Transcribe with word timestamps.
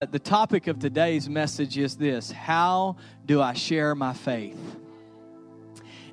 The 0.00 0.20
topic 0.20 0.68
of 0.68 0.78
today's 0.78 1.28
message 1.28 1.76
is 1.76 1.96
this 1.96 2.30
How 2.30 2.94
do 3.26 3.42
I 3.42 3.52
share 3.52 3.96
my 3.96 4.12
faith? 4.12 4.56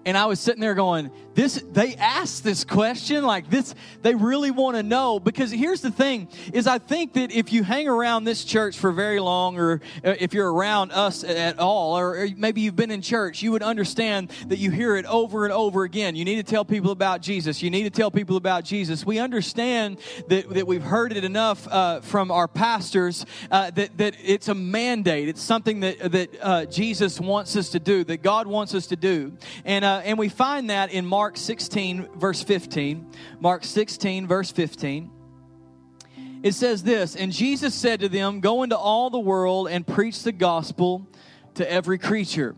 And 0.06 0.18
I 0.18 0.26
was 0.26 0.40
sitting 0.40 0.62
there 0.62 0.76
going, 0.76 1.12
this 1.36 1.62
they 1.72 1.96
asked 1.96 2.44
this 2.44 2.64
question 2.64 3.24
like 3.26 3.50
this 3.50 3.76
they 4.02 4.16
really 4.16 4.52
want 4.52 4.78
to 4.78 4.84
know 4.84 5.20
because 5.20 5.52
here's 5.52 5.82
the 5.82 5.92
thing 5.92 6.30
is 6.54 6.66
i 6.66 6.78
think 6.78 7.12
that 7.14 7.30
if 7.30 7.52
you 7.52 7.62
hang 7.62 7.90
around 7.90 8.24
this 8.24 8.46
church 8.46 8.78
for 8.78 8.94
very 8.94 9.20
long 9.20 9.60
or 9.60 9.82
uh, 10.06 10.16
if 10.18 10.34
you're 10.34 10.52
around 10.52 10.94
us 10.94 11.26
at 11.26 11.60
all 11.60 11.98
or 11.98 12.30
maybe 12.38 12.62
you've 12.62 12.78
been 12.78 12.90
in 12.90 13.02
church 13.02 13.44
you 13.44 13.52
would 13.52 13.64
understand 13.64 14.32
that 14.48 14.60
you 14.60 14.72
hear 14.72 14.96
it 14.96 15.06
over 15.06 15.44
and 15.46 15.54
over 15.54 15.84
again. 15.84 16.16
You 16.16 16.26
need 16.26 16.36
to 16.36 16.44
tell 16.44 16.66
people 16.66 16.92
about 16.92 17.22
jesus. 17.22 17.62
You 17.62 17.70
need 17.70 17.84
to 17.84 17.90
tell 17.90 18.12
people 18.12 18.38
about 18.38 18.64
jesus. 18.64 19.06
We 19.06 19.20
understand 19.20 20.00
that, 20.28 20.50
that 20.50 20.68
we've 20.68 20.84
heard 20.84 21.12
it 21.12 21.24
enough 21.24 21.68
uh, 21.68 22.02
from 22.02 22.32
our 22.32 22.48
pastors 22.48 23.26
uh, 23.52 23.72
that, 23.72 23.98
that 23.98 24.16
it's 24.24 24.48
a 24.48 24.56
mandate. 24.56 25.28
It's 25.28 25.42
something 25.42 25.82
that, 25.82 26.12
that 26.12 26.30
uh, 26.42 26.66
jesus 26.66 27.20
wants 27.20 27.56
us 27.56 27.70
to 27.70 27.80
do 27.80 28.04
that 28.06 28.22
god 28.22 28.48
wants 28.48 28.74
us 28.74 28.88
to 28.88 28.96
do. 28.96 29.34
And, 29.66 29.84
uh, 29.96 30.02
and 30.04 30.18
we 30.18 30.30
find 30.30 30.70
that 30.70 30.92
in 30.92 31.06
mark 31.06 31.26
Mark 31.26 31.38
16, 31.38 32.10
verse 32.18 32.44
15. 32.44 33.12
Mark 33.40 33.64
16, 33.64 34.28
verse 34.28 34.52
15. 34.52 35.10
It 36.44 36.54
says 36.54 36.84
this 36.84 37.16
And 37.16 37.32
Jesus 37.32 37.74
said 37.74 38.02
to 38.02 38.10
them, 38.10 38.42
Go 38.42 38.64
into 38.64 38.78
all 38.78 39.10
the 39.10 39.20
world 39.20 39.70
and 39.70 39.88
preach 39.88 40.24
the 40.24 40.32
gospel 40.32 41.08
to 41.56 41.72
every 41.72 41.98
creature. 41.98 42.56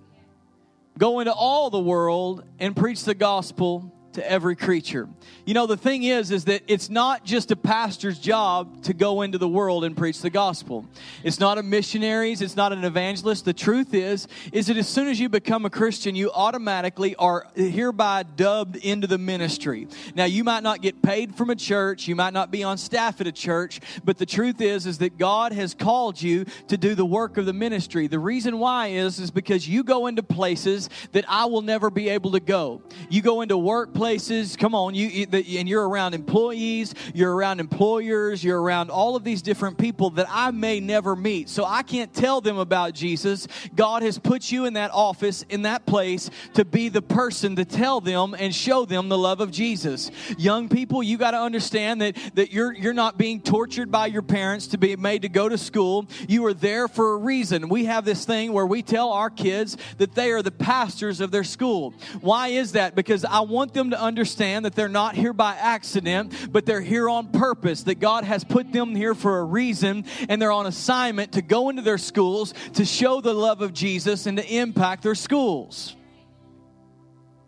Go 0.97 1.19
into 1.19 1.31
all 1.31 1.69
the 1.69 1.79
world 1.79 2.43
and 2.59 2.75
preach 2.75 3.03
the 3.03 3.13
gospel 3.13 3.93
to 4.17 4.29
every 4.29 4.55
creature. 4.55 5.07
You 5.45 5.53
know, 5.53 5.67
the 5.67 5.77
thing 5.77 6.03
is, 6.03 6.31
is 6.31 6.45
that 6.45 6.63
it's 6.67 6.89
not 6.89 7.23
just 7.23 7.51
a 7.51 7.55
pastor's 7.55 8.17
job 8.17 8.83
to 8.83 8.93
go 8.93 9.21
into 9.21 9.37
the 9.37 9.47
world 9.47 9.83
and 9.83 9.95
preach 9.95 10.21
the 10.21 10.31
gospel. 10.31 10.85
It's 11.23 11.39
not 11.39 11.59
a 11.59 11.63
missionary's, 11.63 12.41
it's 12.41 12.55
not 12.55 12.73
an 12.73 12.83
evangelist. 12.83 13.45
The 13.45 13.53
truth 13.53 13.93
is, 13.93 14.27
is 14.51 14.67
that 14.67 14.77
as 14.77 14.87
soon 14.87 15.07
as 15.07 15.19
you 15.19 15.29
become 15.29 15.65
a 15.65 15.69
Christian, 15.69 16.15
you 16.15 16.31
automatically 16.31 17.15
are 17.15 17.45
hereby 17.55 18.23
dubbed 18.23 18.75
into 18.77 19.05
the 19.05 19.19
ministry. 19.19 19.87
Now, 20.15 20.25
you 20.25 20.43
might 20.43 20.63
not 20.63 20.81
get 20.81 21.03
paid 21.03 21.35
from 21.35 21.51
a 21.51 21.55
church, 21.55 22.07
you 22.07 22.15
might 22.15 22.33
not 22.33 22.49
be 22.49 22.63
on 22.63 22.79
staff 22.79 23.21
at 23.21 23.27
a 23.27 23.31
church, 23.31 23.79
but 24.03 24.17
the 24.17 24.25
truth 24.25 24.61
is, 24.61 24.87
is 24.87 24.97
that 24.97 25.19
God 25.19 25.51
has 25.53 25.75
called 25.75 26.19
you 26.19 26.45
to 26.69 26.77
do 26.77 26.95
the 26.95 27.05
work 27.05 27.37
of 27.37 27.45
the 27.45 27.53
ministry. 27.53 28.07
The 28.07 28.19
reason 28.19 28.57
why 28.57 28.87
is, 28.87 29.19
is 29.19 29.29
because 29.29 29.69
you 29.69 29.83
go 29.83 30.07
into 30.07 30.23
places 30.23 30.89
that 31.11 31.25
I 31.27 31.45
will 31.45 31.61
never 31.61 31.91
be 31.91 32.09
able 32.09 32.31
to 32.31 32.39
go. 32.39 32.81
You 33.09 33.21
go 33.21 33.41
into 33.41 33.55
workplaces 33.55 34.06
Come 34.07 34.73
on, 34.73 34.95
you 34.95 35.27
and 35.33 35.67
you're 35.67 35.87
around 35.87 36.13
employees, 36.13 36.95
you're 37.13 37.35
around 37.35 37.59
employers, 37.59 38.41
you're 38.41 38.61
around 38.61 38.89
all 38.89 39.17
of 39.17 39.25
these 39.25 39.41
different 39.41 39.77
people 39.77 40.11
that 40.11 40.27
I 40.29 40.51
may 40.51 40.79
never 40.79 41.15
meet. 41.15 41.49
So 41.49 41.65
I 41.65 41.83
can't 41.83 42.13
tell 42.13 42.39
them 42.39 42.57
about 42.57 42.93
Jesus. 42.93 43.47
God 43.75 44.03
has 44.03 44.17
put 44.17 44.49
you 44.49 44.63
in 44.65 44.73
that 44.73 44.91
office, 44.91 45.43
in 45.49 45.63
that 45.63 45.85
place, 45.85 46.29
to 46.53 46.63
be 46.63 46.87
the 46.87 47.01
person 47.01 47.57
to 47.57 47.65
tell 47.65 47.99
them 47.99 48.33
and 48.33 48.55
show 48.55 48.85
them 48.85 49.09
the 49.09 49.17
love 49.17 49.41
of 49.41 49.51
Jesus. 49.51 50.09
Young 50.37 50.69
people, 50.69 51.03
you 51.03 51.17
got 51.17 51.31
to 51.31 51.39
understand 51.39 52.01
that 52.01 52.15
that 52.35 52.53
you're 52.53 52.73
you're 52.73 52.93
not 52.93 53.17
being 53.17 53.41
tortured 53.41 53.91
by 53.91 54.05
your 54.05 54.21
parents 54.21 54.67
to 54.67 54.77
be 54.77 54.95
made 54.95 55.23
to 55.23 55.29
go 55.29 55.49
to 55.49 55.57
school. 55.57 56.05
You 56.29 56.45
are 56.45 56.53
there 56.53 56.87
for 56.87 57.13
a 57.13 57.17
reason. 57.17 57.67
We 57.67 57.85
have 57.85 58.05
this 58.05 58.23
thing 58.23 58.53
where 58.53 58.65
we 58.65 58.81
tell 58.81 59.11
our 59.11 59.29
kids 59.29 59.75
that 59.97 60.15
they 60.15 60.31
are 60.31 60.41
the 60.41 60.51
pastors 60.51 61.19
of 61.19 61.31
their 61.31 61.43
school. 61.43 61.93
Why 62.21 62.49
is 62.49 62.71
that? 62.71 62.95
Because 62.95 63.25
I 63.25 63.41
want 63.41 63.73
them 63.73 63.89
to 63.89 63.96
to 63.97 64.03
understand 64.03 64.65
that 64.65 64.75
they're 64.75 64.87
not 64.87 65.15
here 65.15 65.33
by 65.33 65.55
accident, 65.55 66.51
but 66.51 66.65
they're 66.65 66.81
here 66.81 67.09
on 67.09 67.31
purpose, 67.31 67.83
that 67.83 67.99
God 67.99 68.23
has 68.23 68.43
put 68.43 68.71
them 68.71 68.95
here 68.95 69.15
for 69.15 69.39
a 69.39 69.43
reason, 69.43 70.05
and 70.29 70.41
they're 70.41 70.51
on 70.51 70.65
assignment 70.65 71.33
to 71.33 71.41
go 71.41 71.69
into 71.69 71.81
their 71.81 71.97
schools 71.97 72.53
to 72.73 72.85
show 72.85 73.21
the 73.21 73.33
love 73.33 73.61
of 73.61 73.73
Jesus 73.73 74.25
and 74.25 74.37
to 74.37 74.45
impact 74.45 75.03
their 75.03 75.15
schools. 75.15 75.95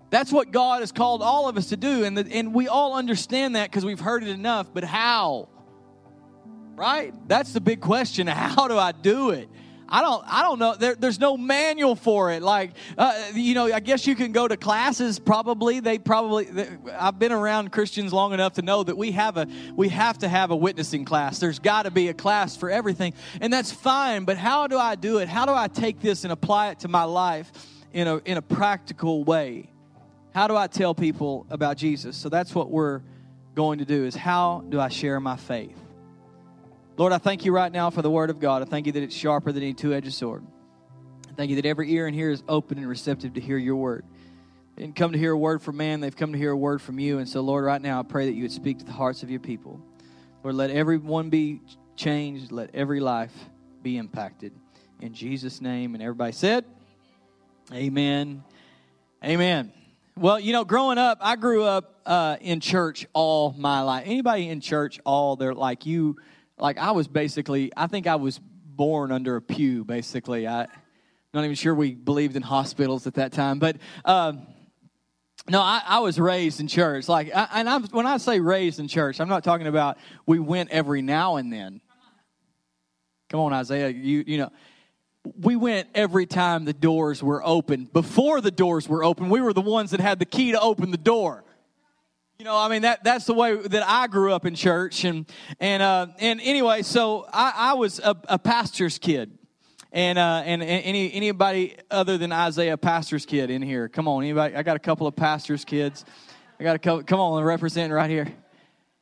That's 0.10 0.32
what 0.32 0.52
God 0.52 0.82
has 0.82 0.92
called 0.92 1.22
all 1.22 1.48
of 1.48 1.58
us 1.58 1.70
to 1.70 1.78
do, 1.78 2.04
and, 2.04 2.18
the, 2.18 2.28
and 2.32 2.54
we 2.54 2.68
all 2.68 2.96
understand 2.96 3.56
that 3.56 3.70
because 3.70 3.86
we've 3.86 4.00
heard 4.00 4.24
it 4.24 4.30
enough, 4.30 4.74
but 4.74 4.84
how? 4.84 5.50
Right? 6.76 7.14
That's 7.28 7.54
the 7.54 7.62
big 7.62 7.82
question. 7.82 8.26
How 8.28 8.68
do 8.68 8.78
I 8.78 8.92
do 8.92 9.32
it? 9.32 9.50
I 9.92 10.02
don't, 10.02 10.24
I 10.28 10.44
don't 10.44 10.60
know. 10.60 10.76
There, 10.76 10.96
there's 10.96 11.20
no 11.20 11.36
manual 11.36 11.96
for 11.96 12.32
it. 12.32 12.44
Like, 12.44 12.72
uh, 12.98 13.32
you 13.34 13.56
know, 13.56 13.66
I 13.74 13.80
guess 13.80 14.06
you 14.06 14.16
can 14.16 14.32
go 14.32 14.48
to 14.48 14.56
classes. 14.56 15.18
Probably 15.18 15.80
they 15.80 15.98
probably. 15.98 16.46
They, 16.46 16.70
I've 16.98 17.18
been 17.18 17.32
around 17.32 17.72
Christians 17.72 18.14
long 18.14 18.34
enough 18.34 18.54
to 18.54 18.62
know 18.62 18.84
that 18.84 18.98
we 18.98 19.12
have 19.12 19.38
a, 19.38 19.48
we 19.76 19.90
have 19.90 20.20
to 20.20 20.30
have 20.30 20.52
a 20.52 20.56
witnessing 20.56 21.06
class. 21.06 21.40
There's 21.40 21.60
got 21.60 21.84
to 21.84 21.92
be 21.92 22.10
a 22.10 22.14
class 22.14 22.56
for 22.56 22.70
everything, 22.70 23.14
and 23.42 23.52
that's 23.52 23.72
fine. 23.72 24.26
But 24.26 24.38
how 24.38 24.68
do 24.68 24.78
I 24.78 24.96
do 24.96 25.18
it? 25.18 25.28
How 25.28 25.46
do 25.46 25.54
I 25.54 25.68
take 25.68 26.02
this 26.02 26.24
and 26.24 26.32
apply 26.32 26.70
it 26.70 26.80
to 26.82 26.88
my 26.88 27.04
life 27.04 27.52
in 27.92 28.08
a 28.08 28.18
in 28.18 28.38
a 28.38 28.42
practical 28.44 29.24
way? 29.24 29.72
How 30.36 30.48
do 30.48 30.56
I 30.56 30.68
tell 30.68 30.94
people 30.94 31.48
about 31.50 31.78
Jesus? 31.78 32.16
So 32.16 32.30
that's 32.30 32.54
what 32.54 32.70
we're 32.70 33.02
going 33.56 33.80
to 33.80 33.86
do. 33.86 34.06
Is 34.06 34.16
how 34.16 34.64
do 34.70 34.80
I 34.80 34.90
share 34.90 35.20
my 35.20 35.36
faith? 35.36 35.79
Lord, 37.00 37.14
I 37.14 37.18
thank 37.18 37.46
you 37.46 37.54
right 37.54 37.72
now 37.72 37.90
for 37.90 38.02
the 38.02 38.12
word 38.12 38.30
of 38.30 38.42
God. 38.42 38.62
I 38.62 38.66
thank 38.66 38.86
you 38.86 38.92
that 38.92 39.02
it's 39.02 39.16
sharper 39.16 39.54
than 39.54 39.64
any 39.64 39.74
two 39.74 39.94
edged 39.94 40.14
sword. 40.14 40.46
I 41.30 41.32
thank 41.32 41.50
you 41.50 41.56
that 41.56 41.66
every 41.66 41.90
ear 41.94 42.08
in 42.08 42.14
here 42.14 42.30
is 42.30 42.44
open 42.50 42.78
and 42.78 42.90
receptive 42.90 43.36
to 43.36 43.40
hear 43.40 43.58
your 43.58 43.78
word. 43.78 44.04
They 44.76 44.84
didn't 44.84 44.98
come 44.98 45.14
to 45.14 45.18
hear 45.18 45.32
a 45.32 45.38
word 45.38 45.62
from 45.62 45.78
man, 45.78 46.02
they've 46.02 46.14
come 46.14 46.34
to 46.34 46.38
hear 46.38 46.52
a 46.52 46.58
word 46.58 46.82
from 46.82 47.00
you. 47.00 47.20
And 47.20 47.30
so, 47.30 47.40
Lord, 47.40 47.64
right 47.64 47.82
now 47.82 48.02
I 48.02 48.04
pray 48.04 48.26
that 48.26 48.34
you 48.34 48.42
would 48.42 48.52
speak 48.52 48.80
to 48.80 48.86
the 48.86 48.92
hearts 48.92 49.24
of 49.24 49.30
your 49.30 49.40
people. 49.40 49.80
Lord, 50.44 50.58
let 50.58 50.72
everyone 50.72 51.30
be 51.30 51.62
changed, 51.96 52.52
let 52.52 52.76
every 52.76 53.00
life 53.00 53.32
be 53.82 53.96
impacted. 53.96 54.52
In 55.00 55.14
Jesus' 55.14 55.62
name. 55.62 55.94
And 55.94 56.04
everybody 56.04 56.34
said, 56.34 56.66
Amen. 57.72 58.44
Amen. 59.24 59.72
Well, 60.18 60.38
you 60.38 60.52
know, 60.52 60.66
growing 60.66 60.98
up, 60.98 61.20
I 61.22 61.38
grew 61.38 61.64
up 61.64 62.02
uh, 62.06 62.36
in 62.42 62.60
church 62.60 63.08
all 63.14 63.56
my 63.58 63.84
life. 63.84 64.04
Anybody 64.06 64.50
in 64.50 64.60
church 64.60 65.00
all 65.06 65.38
their 65.38 65.54
like 65.54 65.86
you 65.86 66.18
like 66.60 66.78
I 66.78 66.92
was 66.92 67.08
basically, 67.08 67.72
I 67.76 67.88
think 67.88 68.08
I 68.08 68.16
was 68.16 68.40
born 68.40 69.12
under 69.12 69.36
a 69.36 69.42
pew. 69.42 69.84
Basically, 69.84 70.48
I, 70.48 70.64
am 70.64 70.70
not 71.34 71.44
even 71.44 71.56
sure 71.56 71.74
we 71.74 71.94
believed 71.94 72.36
in 72.36 72.42
hospitals 72.42 73.08
at 73.08 73.16
that 73.16 73.32
time, 73.32 73.60
but. 73.60 73.78
Um, 74.06 74.48
no, 75.48 75.62
I, 75.62 75.82
I, 75.84 76.00
was 76.00 76.20
raised 76.20 76.60
in 76.60 76.68
church. 76.68 77.08
Like, 77.08 77.34
I, 77.34 77.48
and 77.54 77.70
I'm, 77.70 77.84
when 77.86 78.06
I 78.06 78.18
say 78.18 78.40
raised 78.40 78.80
in 78.80 78.88
church, 78.88 79.20
I'm 79.20 79.30
not 79.30 79.44
talking 79.44 79.66
about 79.66 79.98
we 80.28 80.38
went 80.38 80.70
every 80.70 81.02
now 81.02 81.38
and 81.38 81.52
then. 81.52 81.82
Come 83.30 83.40
on, 83.40 83.54
Isaiah. 83.54 83.90
You 83.90 84.24
you 84.28 84.38
know, 84.38 84.52
we 85.40 85.56
went 85.56 85.88
every 85.96 86.26
time 86.26 86.66
the 86.66 86.74
doors 86.74 87.24
were 87.24 87.46
open. 87.46 87.86
Before 87.86 88.42
the 88.42 88.52
doors 88.52 88.88
were 88.88 89.04
open, 89.04 89.30
we 89.30 89.42
were 89.42 89.54
the 89.54 89.62
ones 89.62 89.92
that 89.92 90.00
had 90.00 90.20
the 90.20 90.26
key 90.26 90.52
to 90.52 90.60
open 90.60 90.92
the 90.92 90.98
door. 90.98 91.44
You 92.40 92.46
know, 92.46 92.56
I 92.56 92.70
mean 92.70 92.84
that 92.84 93.04
that's 93.04 93.26
the 93.26 93.34
way 93.34 93.54
that 93.54 93.84
I 93.86 94.08
grew 94.08 94.32
up 94.32 94.46
in 94.46 94.56
church, 94.56 95.04
and 95.04 95.30
and 95.60 95.84
uh, 95.84 96.08
and 96.20 96.40
anyway, 96.40 96.84
so 96.84 97.28
I, 97.34 97.52
I 97.54 97.74
was 97.74 98.00
a, 98.00 98.16
a 98.30 98.40
pastor's 98.40 98.98
kid, 98.98 99.38
and 99.92 100.18
uh, 100.18 100.44
and 100.46 100.64
any 100.64 101.12
anybody 101.12 101.76
other 101.92 102.18
than 102.18 102.32
Isaiah, 102.32 102.78
pastor's 102.78 103.26
kid 103.26 103.50
in 103.50 103.62
here? 103.62 103.90
Come 103.90 104.08
on, 104.08 104.24
anybody? 104.24 104.56
I 104.56 104.64
got 104.64 104.78
a 104.78 104.80
couple 104.80 105.06
of 105.06 105.18
pastors' 105.18 105.66
kids. 105.66 106.06
I 106.62 106.64
got 106.64 106.78
a 106.78 106.80
couple. 106.80 107.04
Come 107.04 107.20
on, 107.20 107.44
representing 107.44 107.92
right 107.92 108.10
here 108.10 108.34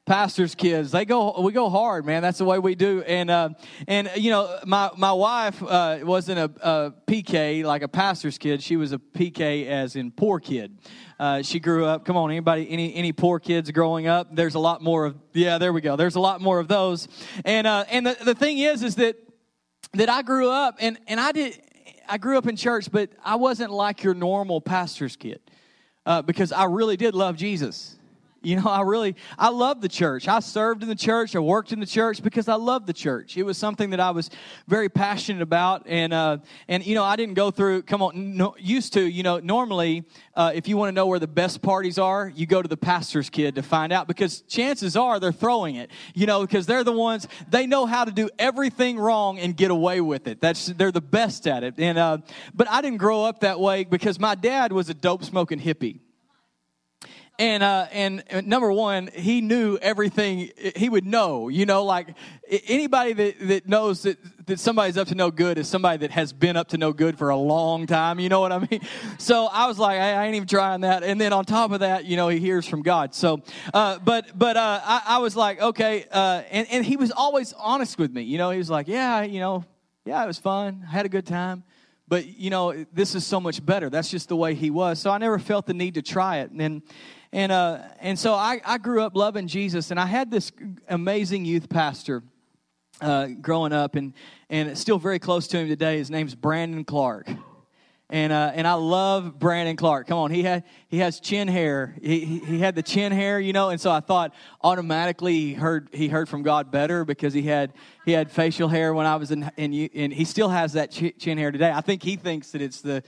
pastors 0.08 0.56
kids. 0.56 0.90
They 0.92 1.06
go 1.06 1.40
we 1.42 1.52
go 1.52 1.70
hard 1.70 2.06
man. 2.06 2.24
That's 2.24 2.40
the 2.40 2.46
way 2.46 2.58
we 2.58 2.74
do. 2.74 3.04
And 3.04 3.30
uh, 3.30 3.50
and 3.88 4.10
you 4.16 4.32
know 4.32 4.60
my 4.66 4.90
my 4.98 5.12
wife 5.12 5.62
uh, 5.62 6.00
wasn't 6.02 6.40
a, 6.40 6.68
a, 6.68 6.94
pk 7.06 7.64
like 7.64 7.84
a 7.84 7.88
pastor's 7.88 8.40
kid. 8.40 8.64
She 8.64 8.78
was 8.78 8.94
a 8.94 8.98
pk 8.98 9.68
as 9.68 9.96
in 9.96 10.10
poor 10.12 10.40
kid. 10.40 10.80
Uh, 11.20 11.44
she 11.44 11.60
grew 11.60 11.86
up 11.86 12.06
come 12.06 12.18
on 12.18 12.32
anybody 12.32 12.68
any 12.70 12.96
any 12.96 13.12
poor 13.12 13.40
kids 13.40 13.70
growing 13.70 14.08
up? 14.08 14.36
There's 14.36 14.56
a 14.56 14.60
lot 14.60 14.82
more 14.82 15.06
of 15.06 15.16
yeah 15.34 15.60
there 15.60 15.74
we 15.74 15.82
go. 15.82 15.96
There's 15.96 16.16
a 16.16 16.22
lot 16.22 16.42
more 16.42 16.60
of 16.60 16.68
those. 16.68 17.08
And 17.46 17.68
uh, 17.68 17.86
and 17.90 18.08
the, 18.08 18.18
the 18.24 18.36
thing 18.36 18.58
is 18.58 18.82
is 18.82 18.96
that 18.96 19.18
that 19.94 20.10
i 20.10 20.22
grew 20.22 20.50
up 20.50 20.76
and 20.80 21.00
and 21.08 21.20
i 21.20 21.32
did 21.32 21.62
i 22.10 22.18
grew 22.18 22.38
up 22.38 22.48
in 22.48 22.56
church 22.56 22.92
but 22.92 23.10
i 23.24 23.36
wasn't 23.36 23.72
like 23.72 24.04
your 24.04 24.14
normal 24.14 24.60
pastor's 24.60 25.16
kid 25.16 25.40
uh, 26.06 26.22
because 26.22 26.52
i 26.52 26.66
really 26.66 26.98
did 26.98 27.16
love 27.16 27.36
jesus 27.36 27.97
you 28.42 28.56
know, 28.56 28.68
I 28.68 28.82
really, 28.82 29.16
I 29.38 29.50
love 29.50 29.82
the 29.82 29.90
church. 29.90 30.28
I 30.28 30.40
served 30.40 30.84
in 30.84 30.90
the 30.90 30.96
church. 30.96 31.36
I 31.36 31.40
worked 31.40 31.72
in 31.72 31.80
the 31.80 31.86
church 31.86 32.22
because 32.22 32.48
I 32.48 32.56
love 32.56 32.86
the 32.86 32.94
church. 32.94 33.38
It 33.38 33.44
was 33.44 33.58
something 33.58 33.90
that 33.92 34.00
I 34.00 34.12
was 34.12 34.30
very 34.68 34.90
passionate 34.90 35.42
about. 35.42 35.84
And, 35.86 36.14
uh, 36.14 36.38
and 36.68 36.86
you 36.86 36.96
know, 36.96 37.04
I 37.04 37.16
didn't 37.16 37.36
go 37.36 37.52
through, 37.52 37.84
come 37.84 38.02
on, 38.02 38.38
no, 38.38 38.56
used 38.60 38.94
to, 38.94 39.02
you 39.02 39.24
know, 39.24 39.40
normally, 39.40 40.04
uh, 40.36 40.52
if 40.54 40.68
you 40.68 40.78
want 40.78 40.90
to 40.90 40.94
know 40.94 41.08
where 41.08 41.20
the 41.20 41.28
best 41.28 41.62
parties 41.62 41.98
are, 41.98 42.32
you 42.36 42.46
go 42.46 42.62
to 42.62 42.68
the 42.68 42.78
pastor's 42.78 43.30
kid 43.30 43.56
to 43.56 43.64
find 43.64 43.92
out 43.92 44.08
because 44.08 44.42
chances 44.42 44.96
are 44.96 45.20
they're 45.20 45.32
throwing 45.32 45.76
it, 45.76 45.92
you 46.14 46.26
know, 46.26 46.42
because 46.42 46.66
they're 46.66 46.84
the 46.84 46.92
ones, 46.92 47.28
they 47.50 47.68
know 47.68 47.86
how 47.86 48.06
to 48.06 48.12
do 48.12 48.30
everything 48.40 48.98
wrong 48.98 49.40
and 49.40 49.58
get 49.58 49.72
away 49.72 50.02
with 50.02 50.28
it. 50.28 50.40
That's, 50.40 50.68
they're 50.68 50.92
the 50.92 51.02
best 51.02 51.48
at 51.48 51.64
it. 51.64 51.76
And, 51.78 51.98
uh, 51.98 52.20
but 52.54 52.70
I 52.70 52.82
didn't 52.82 53.00
grow 53.00 53.24
up 53.24 53.42
that 53.42 53.60
way 53.60 53.84
because 53.84 54.20
my 54.20 54.36
dad 54.36 54.72
was 54.72 54.90
a 54.90 54.94
dope 54.94 55.24
smoking 55.24 55.60
hippie 55.60 56.00
and 57.40 57.62
uh, 57.62 57.88
and 57.92 58.24
number 58.46 58.72
one, 58.72 59.10
he 59.14 59.42
knew 59.42 59.78
everything. 59.78 60.50
He 60.76 60.90
would 60.90 61.06
know, 61.06 61.50
you 61.50 61.68
know, 61.68 61.84
like 61.84 62.16
anybody 62.68 63.14
that, 63.14 63.48
that 63.48 63.68
knows 63.68 64.04
that, 64.04 64.18
that 64.48 64.60
somebody's 64.60 64.98
up 64.98 65.08
to 65.10 65.16
no 65.16 65.30
good 65.30 65.60
is 65.60 65.68
somebody 65.68 66.00
that 66.00 66.12
has 66.12 66.34
been 66.34 66.58
up 66.58 66.70
to 66.70 66.78
no 66.78 66.94
good 66.94 67.18
for 67.18 67.30
a 67.30 67.38
long 67.38 67.86
time. 67.86 68.20
You 68.20 68.30
know 68.30 68.40
what 68.40 68.52
I 68.52 68.60
mean? 68.60 68.82
So 69.20 69.46
I 69.46 69.68
was 69.68 69.80
like, 69.80 70.00
I, 70.00 70.14
I 70.14 70.26
ain't 70.26 70.36
even 70.36 70.48
trying 70.48 70.82
that. 70.82 71.04
And 71.04 71.20
then 71.20 71.34
on 71.34 71.44
top 71.44 71.72
of 71.72 71.80
that, 71.82 72.06
you 72.06 72.16
know, 72.16 72.28
he 72.28 72.40
hears 72.40 72.68
from 72.68 72.82
God. 72.82 73.14
So, 73.14 73.42
uh, 73.74 74.00
but 74.00 74.38
but 74.38 74.58
uh, 74.58 74.82
I, 74.84 75.02
I, 75.06 75.18
was 75.20 75.36
like, 75.36 75.62
okay, 75.62 76.06
uh, 76.12 76.44
and 76.52 76.68
and 76.72 76.86
he 76.86 76.98
was 76.98 77.12
always 77.12 77.54
honest 77.54 77.98
with 77.98 78.12
me. 78.12 78.24
You 78.24 78.38
know, 78.38 78.52
he 78.52 78.58
was 78.58 78.70
like, 78.70 78.88
yeah, 78.88 79.24
you 79.24 79.40
know, 79.40 79.66
yeah, 80.06 80.24
it 80.24 80.28
was 80.28 80.40
fun. 80.40 80.86
I 80.88 80.92
had 80.92 81.06
a 81.06 81.10
good 81.10 81.26
time. 81.26 81.64
But 82.08 82.26
you 82.26 82.50
know, 82.50 82.86
this 82.94 83.16
is 83.16 83.26
so 83.26 83.40
much 83.40 83.66
better. 83.66 83.90
That's 83.90 84.10
just 84.10 84.30
the 84.30 84.36
way 84.36 84.56
he 84.56 84.70
was. 84.70 85.00
So 85.00 85.12
I 85.12 85.18
never 85.18 85.40
felt 85.40 85.66
the 85.66 85.74
need 85.74 85.96
to 85.96 86.02
try 86.02 86.38
it. 86.38 86.52
And 86.52 86.60
then 86.60 86.84
and, 87.32 87.52
uh, 87.52 87.80
and 88.00 88.18
so 88.18 88.34
I, 88.34 88.62
I 88.66 88.78
grew 88.78 89.02
up 89.02 89.16
loving 89.16 89.48
Jesus, 89.48 89.92
and 89.92 90.00
I 90.00 90.06
had 90.06 90.32
this 90.32 90.52
amazing 90.88 91.46
youth 91.46 91.70
pastor 91.70 92.24
uh, 93.02 93.28
growing 93.42 93.74
up, 93.74 93.96
and, 93.96 94.14
and 94.50 94.78
still 94.78 94.98
very 94.98 95.20
close 95.20 95.48
to 95.50 95.58
him 95.58 95.68
today. 95.68 95.98
His 95.98 96.10
name's 96.10 96.36
Brandon 96.36 96.84
Clark. 96.84 97.30
And, 98.10 98.32
uh, 98.32 98.54
and 98.56 98.66
I 98.66 98.76
love 98.76 99.38
Brandon 99.38 99.76
Clark. 99.76 100.08
Come 100.08 100.18
on, 100.18 100.32
he 100.32 100.42
had 100.42 100.64
he 100.88 101.00
has 101.00 101.20
chin 101.20 101.50
hair. 101.50 101.94
He, 102.02 102.24
he, 102.24 102.40
he 102.40 102.60
had 102.60 102.74
the 102.74 102.82
chin 102.82 103.12
hair, 103.12 103.38
you 103.38 103.52
know. 103.52 103.70
And 103.70 103.82
so 103.82 103.92
I 103.92 104.00
thought 104.00 104.34
automatically 104.64 105.34
he 105.34 105.54
heard 105.54 105.90
he 105.92 106.08
heard 106.08 106.30
from 106.30 106.42
God 106.42 106.72
better 106.72 107.04
because 107.04 107.34
he 107.34 107.42
had 107.42 107.74
he 108.06 108.14
had 108.14 108.32
facial 108.32 108.70
hair 108.70 108.94
when 108.94 109.06
I 109.06 109.18
was 109.18 109.32
in, 109.32 109.52
and 109.58 109.90
and 109.94 110.14
he 110.14 110.24
still 110.24 110.48
has 110.48 110.72
that 110.74 110.92
chin 110.92 111.38
hair 111.38 111.52
today. 111.52 111.70
I 111.70 111.82
think 111.82 112.02
he 112.02 112.16
thinks 112.16 112.52
that 112.52 112.62
it's 112.62 112.80
the 112.80 113.04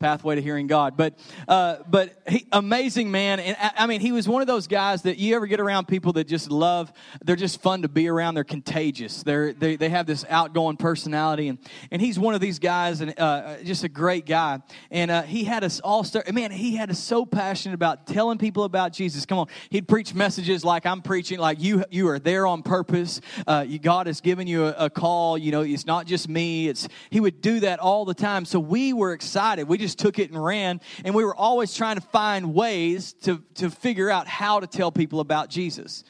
pathway 0.00 0.34
to 0.34 0.42
hearing 0.42 0.66
God. 0.66 0.96
But 0.96 1.18
uh, 1.46 1.76
but 1.88 2.20
he, 2.28 2.46
amazing 2.52 3.10
man, 3.10 3.38
and 3.40 3.56
I, 3.60 3.70
I, 3.78 3.86
mean, 3.86 4.00
he 4.00 4.12
was 4.12 4.28
one 4.28 4.42
of 4.42 4.48
those 4.48 4.66
guys 4.66 5.02
that 5.02 5.18
you 5.18 5.36
ever 5.36 5.46
get 5.46 5.60
around 5.60 5.86
people 5.86 6.14
that 6.14 6.26
just 6.26 6.50
love. 6.50 6.92
They're 7.24 7.36
just 7.36 7.62
fun 7.62 7.82
to 7.82 7.88
be 7.88 8.08
around. 8.08 8.34
They're 8.34 8.44
contagious. 8.44 9.22
They're 9.22 9.52
they, 9.52 9.76
they 9.76 9.88
have 9.88 10.06
this 10.06 10.24
outgoing 10.28 10.76
personality, 10.76 11.48
and 11.48 11.58
and 11.90 12.02
he's 12.02 12.18
one 12.18 12.34
of 12.34 12.40
these 12.40 12.58
guys, 12.58 13.00
and 13.00 13.18
uh, 13.18 13.58
just 13.62 13.84
a 13.84 13.88
great 13.88 14.26
guy. 14.26 14.60
And 14.90 15.10
uh, 15.10 15.22
he 15.22 15.44
had 15.44 15.62
us 15.62 15.80
all 15.80 16.02
start. 16.02 16.32
Man, 16.32 16.50
he 16.50 16.74
had 16.74 16.90
us 16.90 16.98
so 16.98 17.24
passionate 17.24 17.74
about 17.74 18.06
telling 18.06 18.38
people 18.38 18.64
about 18.64 18.92
Jesus. 18.92 19.24
Come 19.24 19.38
on, 19.38 19.46
he'd 19.70 19.86
preach 19.86 20.12
messages 20.12 20.64
like 20.64 20.86
I'm 20.86 21.02
preaching, 21.02 21.38
like 21.38 21.60
you 21.60 21.84
you 21.90 22.08
are 22.08 22.18
there 22.18 22.46
on 22.46 22.62
purpose. 22.62 23.20
Uh, 23.46 23.64
you, 23.66 23.78
God 23.78 24.08
has 24.08 24.20
given 24.20 24.48
you 24.48 24.66
a, 24.66 24.74
a 24.86 24.90
call. 24.90 25.38
You 25.38 25.52
know, 25.52 25.62
it's 25.62 25.86
not 25.86 26.06
just 26.06 26.28
me. 26.28 26.68
It's 26.68 26.88
he 27.10 27.20
would 27.20 27.40
do 27.40 27.60
that 27.60 27.78
all 27.78 28.04
the 28.04 28.14
time. 28.14 28.44
So 28.44 28.58
we 28.58 28.92
were 28.92 29.12
excited. 29.12 29.68
We 29.68 29.78
just 29.84 29.98
took 29.98 30.18
it 30.18 30.30
and 30.30 30.42
ran. 30.42 30.80
And 31.04 31.14
we 31.14 31.24
were 31.24 31.36
always 31.36 31.74
trying 31.74 31.96
to 31.96 32.00
find 32.00 32.54
ways 32.54 33.12
to, 33.22 33.42
to 33.56 33.70
figure 33.70 34.10
out 34.10 34.26
how 34.26 34.60
to 34.60 34.66
tell 34.66 34.90
people 34.90 35.20
about 35.20 35.50
Jesus. 35.50 36.04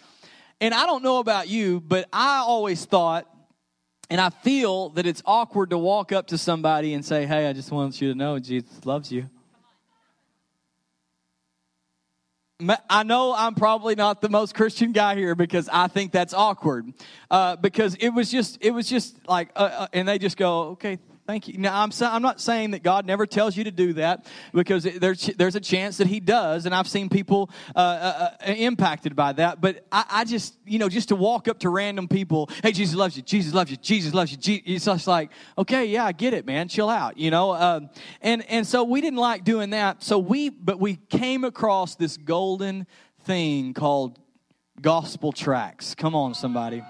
And 0.60 0.72
I 0.72 0.86
don't 0.86 1.02
know 1.02 1.18
about 1.18 1.48
you, 1.48 1.80
but 1.80 2.08
I 2.12 2.38
always 2.38 2.84
thought, 2.84 3.28
and 4.08 4.20
I 4.20 4.30
feel 4.30 4.90
that 4.90 5.06
it's 5.06 5.22
awkward 5.26 5.70
to 5.70 5.78
walk 5.78 6.12
up 6.12 6.28
to 6.28 6.38
somebody 6.38 6.94
and 6.94 7.04
say, 7.04 7.26
Hey, 7.26 7.48
I 7.48 7.52
just 7.52 7.72
want 7.72 8.00
you 8.00 8.12
to 8.12 8.14
know 8.14 8.38
Jesus 8.38 8.86
loves 8.86 9.10
you. 9.10 9.28
I 12.88 13.02
know 13.02 13.34
I'm 13.34 13.54
probably 13.54 13.96
not 13.96 14.20
the 14.20 14.28
most 14.28 14.54
Christian 14.54 14.92
guy 14.92 15.16
here 15.16 15.34
because 15.34 15.68
I 15.68 15.88
think 15.88 16.12
that's 16.12 16.32
awkward. 16.32 16.92
Uh, 17.30 17.56
because 17.56 17.96
it 17.96 18.10
was 18.10 18.30
just, 18.30 18.58
it 18.60 18.70
was 18.70 18.88
just 18.88 19.28
like, 19.28 19.50
uh, 19.56 19.70
uh, 19.72 19.86
and 19.92 20.06
they 20.06 20.18
just 20.18 20.36
go, 20.36 20.60
okay, 20.68 20.98
Thank 21.26 21.48
you. 21.48 21.56
Now, 21.56 21.82
I'm, 21.82 21.90
I'm 22.02 22.20
not 22.20 22.38
saying 22.38 22.72
that 22.72 22.82
God 22.82 23.06
never 23.06 23.24
tells 23.24 23.56
you 23.56 23.64
to 23.64 23.70
do 23.70 23.94
that 23.94 24.26
because 24.52 24.84
there's, 24.84 25.24
there's 25.38 25.54
a 25.54 25.60
chance 25.60 25.96
that 25.96 26.06
He 26.06 26.20
does, 26.20 26.66
and 26.66 26.74
I've 26.74 26.86
seen 26.86 27.08
people 27.08 27.48
uh, 27.74 27.78
uh, 27.78 28.30
uh, 28.46 28.52
impacted 28.52 29.16
by 29.16 29.32
that. 29.32 29.58
But 29.58 29.86
I, 29.90 30.04
I, 30.10 30.24
just, 30.24 30.54
you 30.66 30.78
know, 30.78 30.90
just 30.90 31.08
to 31.08 31.16
walk 31.16 31.48
up 31.48 31.60
to 31.60 31.70
random 31.70 32.08
people, 32.08 32.50
hey, 32.62 32.72
Jesus 32.72 32.94
loves 32.94 33.16
you, 33.16 33.22
Jesus 33.22 33.54
loves 33.54 33.70
you, 33.70 33.78
Jesus 33.78 34.12
loves 34.12 34.32
you. 34.32 34.60
It's 34.66 34.84
just 34.84 35.06
like, 35.06 35.30
okay, 35.56 35.86
yeah, 35.86 36.04
I 36.04 36.12
get 36.12 36.34
it, 36.34 36.44
man, 36.44 36.68
chill 36.68 36.90
out, 36.90 37.16
you 37.16 37.30
know. 37.30 37.54
Um, 37.54 37.88
and 38.20 38.44
and 38.50 38.66
so 38.66 38.84
we 38.84 39.00
didn't 39.00 39.18
like 39.18 39.44
doing 39.44 39.70
that. 39.70 40.02
So 40.02 40.18
we, 40.18 40.50
but 40.50 40.78
we 40.78 40.96
came 41.08 41.44
across 41.44 41.94
this 41.94 42.18
golden 42.18 42.86
thing 43.20 43.72
called 43.72 44.18
gospel 44.78 45.32
tracts. 45.32 45.94
Come 45.94 46.14
on, 46.14 46.34
somebody 46.34 46.82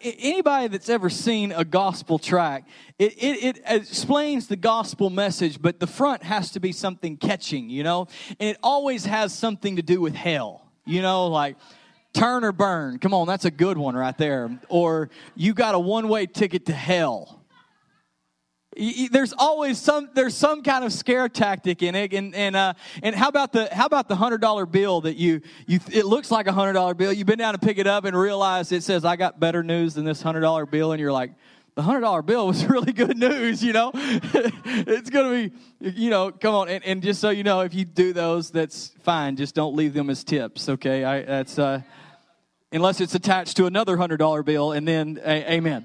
anybody 0.00 0.68
that's 0.68 0.88
ever 0.88 1.10
seen 1.10 1.52
a 1.52 1.64
gospel 1.64 2.18
tract, 2.18 2.68
it, 2.98 3.14
it, 3.14 3.56
it, 3.56 3.62
explains 3.66 4.46
the 4.48 4.56
gospel 4.56 5.10
message, 5.10 5.60
but 5.60 5.80
the 5.80 5.86
front 5.86 6.22
has 6.22 6.52
to 6.52 6.60
be 6.60 6.72
something 6.72 7.16
catching, 7.16 7.70
you 7.70 7.82
know? 7.82 8.08
And 8.40 8.50
it 8.50 8.58
always 8.62 9.04
has 9.04 9.34
something 9.34 9.76
to 9.76 9.82
do 9.82 10.00
with 10.00 10.14
hell, 10.14 10.70
you 10.84 11.02
know, 11.02 11.26
like 11.28 11.56
turn 12.12 12.44
or 12.44 12.52
burn. 12.52 12.98
Come 12.98 13.14
on, 13.14 13.26
that's 13.26 13.44
a 13.44 13.50
good 13.50 13.78
one 13.78 13.94
right 13.94 14.16
there. 14.16 14.58
Or 14.68 15.10
you 15.34 15.54
got 15.54 15.74
a 15.74 15.78
one 15.78 16.08
way 16.08 16.26
ticket 16.26 16.66
to 16.66 16.72
hell 16.72 17.37
there's 19.10 19.34
always 19.36 19.78
some 19.78 20.08
there's 20.14 20.34
some 20.34 20.62
kind 20.62 20.84
of 20.84 20.92
scare 20.92 21.28
tactic 21.28 21.82
in 21.82 21.94
it. 21.94 22.12
And 22.12 22.34
and 22.34 22.54
uh, 22.54 22.74
and 23.02 23.14
how 23.14 23.28
about 23.28 23.52
the 23.52 23.68
how 23.72 23.86
about 23.86 24.08
the 24.08 24.16
hundred 24.16 24.40
dollar 24.40 24.66
bill 24.66 25.00
that 25.02 25.16
you 25.16 25.40
you 25.66 25.80
it 25.90 26.06
looks 26.06 26.30
like 26.30 26.46
a 26.46 26.52
hundred 26.52 26.74
dollar 26.74 26.94
bill. 26.94 27.12
You've 27.12 27.26
been 27.26 27.38
down 27.38 27.54
to 27.54 27.58
pick 27.58 27.78
it 27.78 27.86
up 27.86 28.04
and 28.04 28.16
realize 28.16 28.70
it 28.70 28.82
says 28.82 29.04
I 29.04 29.16
got 29.16 29.40
better 29.40 29.62
news 29.62 29.94
than 29.94 30.04
this 30.04 30.22
hundred 30.22 30.40
dollar 30.40 30.64
bill. 30.64 30.92
And 30.92 31.00
you're 31.00 31.12
like 31.12 31.32
the 31.74 31.82
hundred 31.82 32.02
dollar 32.02 32.22
bill 32.22 32.46
was 32.46 32.64
really 32.68 32.92
good 32.92 33.18
news 33.18 33.62
you 33.64 33.72
know? 33.72 33.90
It's 34.64 35.10
gonna 35.10 35.30
be 35.30 35.52
you 35.80 36.10
know 36.10 36.30
come 36.30 36.54
on. 36.54 36.68
And, 36.68 36.84
and 36.84 37.02
just 37.02 37.20
so 37.20 37.30
you 37.30 37.42
know 37.42 37.60
if 37.62 37.74
you 37.74 37.84
do 37.84 38.12
those 38.12 38.50
that's 38.50 38.92
fine. 39.02 39.36
Just 39.36 39.56
don't 39.56 39.74
leave 39.74 39.92
them 39.92 40.08
as 40.08 40.22
tips 40.22 40.68
okay? 40.68 41.04
I, 41.04 41.22
that's 41.22 41.58
uh, 41.58 41.82
unless 42.70 43.00
it's 43.00 43.16
attached 43.16 43.56
to 43.56 43.66
another 43.66 43.96
hundred 43.96 44.18
dollar 44.18 44.44
bill 44.44 44.70
and 44.70 44.86
then 44.86 45.20
a, 45.24 45.54
amen 45.54 45.84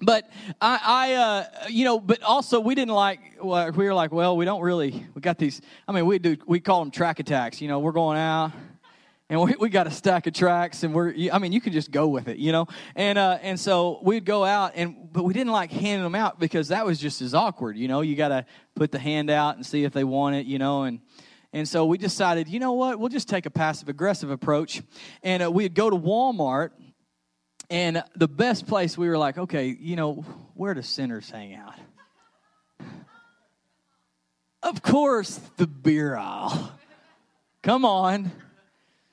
but 0.00 0.28
I, 0.60 0.80
I 0.84 1.14
uh, 1.14 1.44
you 1.68 1.84
know, 1.84 1.98
but 1.98 2.22
also 2.22 2.60
we 2.60 2.74
didn't 2.74 2.94
like. 2.94 3.20
Well, 3.42 3.70
we 3.72 3.84
were 3.84 3.94
like, 3.94 4.12
well, 4.12 4.36
we 4.36 4.44
don't 4.44 4.62
really. 4.62 5.06
We 5.14 5.20
got 5.20 5.38
these. 5.38 5.60
I 5.86 5.92
mean, 5.92 6.06
we 6.06 6.18
do. 6.18 6.36
We 6.46 6.60
call 6.60 6.80
them 6.80 6.90
track 6.90 7.18
attacks. 7.18 7.60
You 7.60 7.68
know, 7.68 7.80
we're 7.80 7.92
going 7.92 8.18
out, 8.18 8.52
and 9.28 9.40
we, 9.40 9.54
we 9.58 9.68
got 9.68 9.86
a 9.86 9.90
stack 9.90 10.26
of 10.26 10.34
tracks, 10.34 10.84
and 10.84 10.94
we're. 10.94 11.14
I 11.32 11.38
mean, 11.38 11.52
you 11.52 11.60
can 11.60 11.72
just 11.72 11.90
go 11.90 12.08
with 12.08 12.28
it. 12.28 12.38
You 12.38 12.52
know, 12.52 12.66
and 12.94 13.18
uh, 13.18 13.38
and 13.42 13.58
so 13.58 13.98
we'd 14.02 14.24
go 14.24 14.44
out, 14.44 14.72
and 14.76 15.12
but 15.12 15.24
we 15.24 15.34
didn't 15.34 15.52
like 15.52 15.72
handing 15.72 16.04
them 16.04 16.14
out 16.14 16.38
because 16.38 16.68
that 16.68 16.86
was 16.86 16.98
just 16.98 17.20
as 17.20 17.34
awkward. 17.34 17.76
You 17.76 17.88
know, 17.88 18.00
you 18.00 18.14
got 18.14 18.28
to 18.28 18.46
put 18.74 18.92
the 18.92 19.00
hand 19.00 19.30
out 19.30 19.56
and 19.56 19.66
see 19.66 19.84
if 19.84 19.92
they 19.92 20.04
want 20.04 20.36
it. 20.36 20.46
You 20.46 20.58
know, 20.58 20.84
and. 20.84 21.00
And 21.50 21.66
so 21.66 21.86
we 21.86 21.96
decided, 21.96 22.46
you 22.46 22.60
know 22.60 22.74
what? 22.74 22.98
We'll 23.00 23.08
just 23.08 23.26
take 23.26 23.46
a 23.46 23.50
passive 23.50 23.88
aggressive 23.88 24.30
approach. 24.30 24.82
And 25.22 25.42
uh, 25.42 25.50
we'd 25.50 25.74
go 25.74 25.88
to 25.88 25.96
Walmart 25.96 26.72
and 27.70 28.02
the 28.16 28.28
best 28.28 28.66
place 28.66 28.96
we 28.96 29.08
were 29.08 29.18
like, 29.18 29.38
okay, 29.38 29.76
you 29.78 29.96
know, 29.96 30.24
where 30.54 30.74
do 30.74 30.82
sinners 30.82 31.30
hang 31.30 31.54
out? 31.54 31.74
Of 34.62 34.82
course, 34.82 35.40
the 35.56 35.66
beer 35.66 36.16
aisle. 36.16 36.72
Come 37.62 37.84
on. 37.84 38.32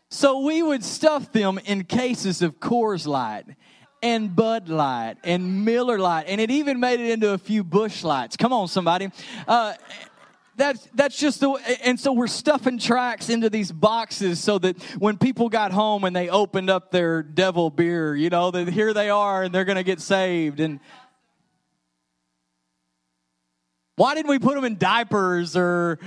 So 0.10 0.39
we 0.41 0.63
would 0.63 0.84
stuff 0.84 1.32
them 1.32 1.60
in 1.65 1.84
cases 1.84 2.41
of 2.41 2.60
Coors 2.60 3.06
Light 3.06 3.46
and 4.01 4.36
Bud 4.36 4.70
Light 4.70 5.15
and 5.24 5.65
Miller 5.65 5.98
Lite, 5.98 6.25
and 6.27 6.39
it 6.39 6.51
even 6.51 6.80
made 6.80 7.00
it 7.00 7.10
into 7.12 7.32
a 7.32 7.38
few 7.38 7.63
Busch 7.63 8.03
Lights. 8.03 8.38
Come 8.38 8.53
on, 8.53 8.68
somebody. 8.68 9.10
Uh, 9.48 9.74
that's 10.58 10.88
that's 10.94 11.18
just 11.18 11.40
the 11.40 11.52
and 11.84 12.00
so 12.00 12.14
we're 12.14 12.28
stuffing 12.28 12.78
tracks 12.78 13.30
into 13.30 13.50
these 13.50 13.72
boxes 13.72 14.40
so 14.40 14.58
that 14.60 14.82
when 15.00 15.18
people 15.18 15.50
got 15.50 15.72
home 15.72 16.04
and 16.04 16.16
they 16.16 16.30
opened 16.30 16.70
up 16.70 16.92
their 16.92 17.22
devil 17.24 17.70
beer 17.70 18.16
you 18.16 18.30
know 18.30 18.52
that 18.52 18.68
here 18.70 18.94
they 18.94 19.10
are 19.10 19.44
and 19.44 19.54
they're 19.54 19.66
going 19.66 19.78
to 19.78 19.84
get 19.84 20.02
saved. 20.02 20.60
And 20.60 20.80
why 23.96 24.14
didn't 24.16 24.30
we 24.30 24.40
put 24.40 24.56
them 24.56 24.66
in 24.66 24.78
diapers 24.78 25.56
or 25.56 26.00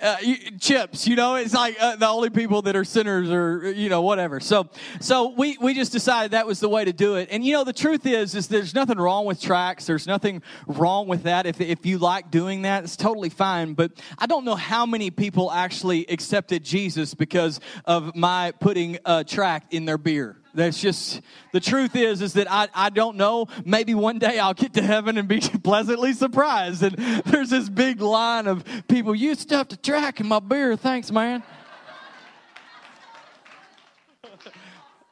uh, 0.00 0.16
chips 0.60 1.06
you 1.06 1.16
know 1.16 1.34
it's 1.36 1.54
like 1.54 1.76
uh, 1.80 1.96
the 1.96 2.08
only 2.08 2.30
people 2.30 2.62
that 2.62 2.76
are 2.76 2.84
sinners 2.84 3.30
or 3.30 3.70
you 3.72 3.88
know 3.88 4.02
whatever. 4.02 4.40
So 4.40 4.68
so 5.00 5.30
we 5.36 5.58
we 5.60 5.74
just 5.74 5.92
decided 5.92 6.32
that 6.32 6.46
was 6.46 6.60
the 6.60 6.68
way 6.68 6.84
to 6.84 6.92
do 6.92 7.16
it. 7.16 7.28
And 7.30 7.44
you 7.44 7.52
know 7.52 7.64
the 7.64 7.72
truth 7.72 8.06
is 8.06 8.34
is 8.34 8.48
there's 8.48 8.74
nothing 8.74 8.98
wrong 8.98 9.24
with 9.24 9.40
tracks. 9.40 9.86
there's 9.86 10.06
nothing 10.06 10.42
wrong 10.66 11.08
with 11.08 11.24
that. 11.24 11.46
If 11.46 11.60
if 11.60 11.84
you 11.86 11.98
like 11.98 12.30
doing 12.30 12.62
that 12.62 12.84
it's 12.84 12.96
totally 12.96 13.30
fine. 13.30 13.74
But 13.74 13.92
i 14.18 14.26
don't 14.26 14.44
know 14.44 14.54
how 14.54 14.86
many 14.86 15.10
people 15.10 15.50
actually 15.50 16.06
accepted 16.06 16.64
jesus 16.64 17.14
because 17.14 17.60
of 17.84 18.14
my 18.14 18.52
putting 18.60 18.98
a 19.04 19.24
tract 19.24 19.74
in 19.74 19.84
their 19.84 19.98
beer 19.98 20.37
that's 20.54 20.80
just 20.80 21.20
the 21.52 21.60
truth 21.60 21.94
is 21.96 22.22
is 22.22 22.32
that 22.34 22.50
I, 22.50 22.68
I 22.74 22.90
don't 22.90 23.16
know. 23.16 23.46
Maybe 23.64 23.94
one 23.94 24.18
day 24.18 24.38
I'll 24.38 24.54
get 24.54 24.74
to 24.74 24.82
heaven 24.82 25.18
and 25.18 25.28
be 25.28 25.40
pleasantly 25.62 26.12
surprised. 26.12 26.82
And 26.82 26.96
there's 27.24 27.50
this 27.50 27.68
big 27.68 28.00
line 28.00 28.46
of 28.46 28.64
people, 28.88 29.14
you 29.14 29.34
stuffed 29.34 29.72
a 29.72 29.76
track 29.76 30.20
in 30.20 30.26
my 30.26 30.40
beer. 30.40 30.76
Thanks, 30.76 31.10
man. 31.10 31.42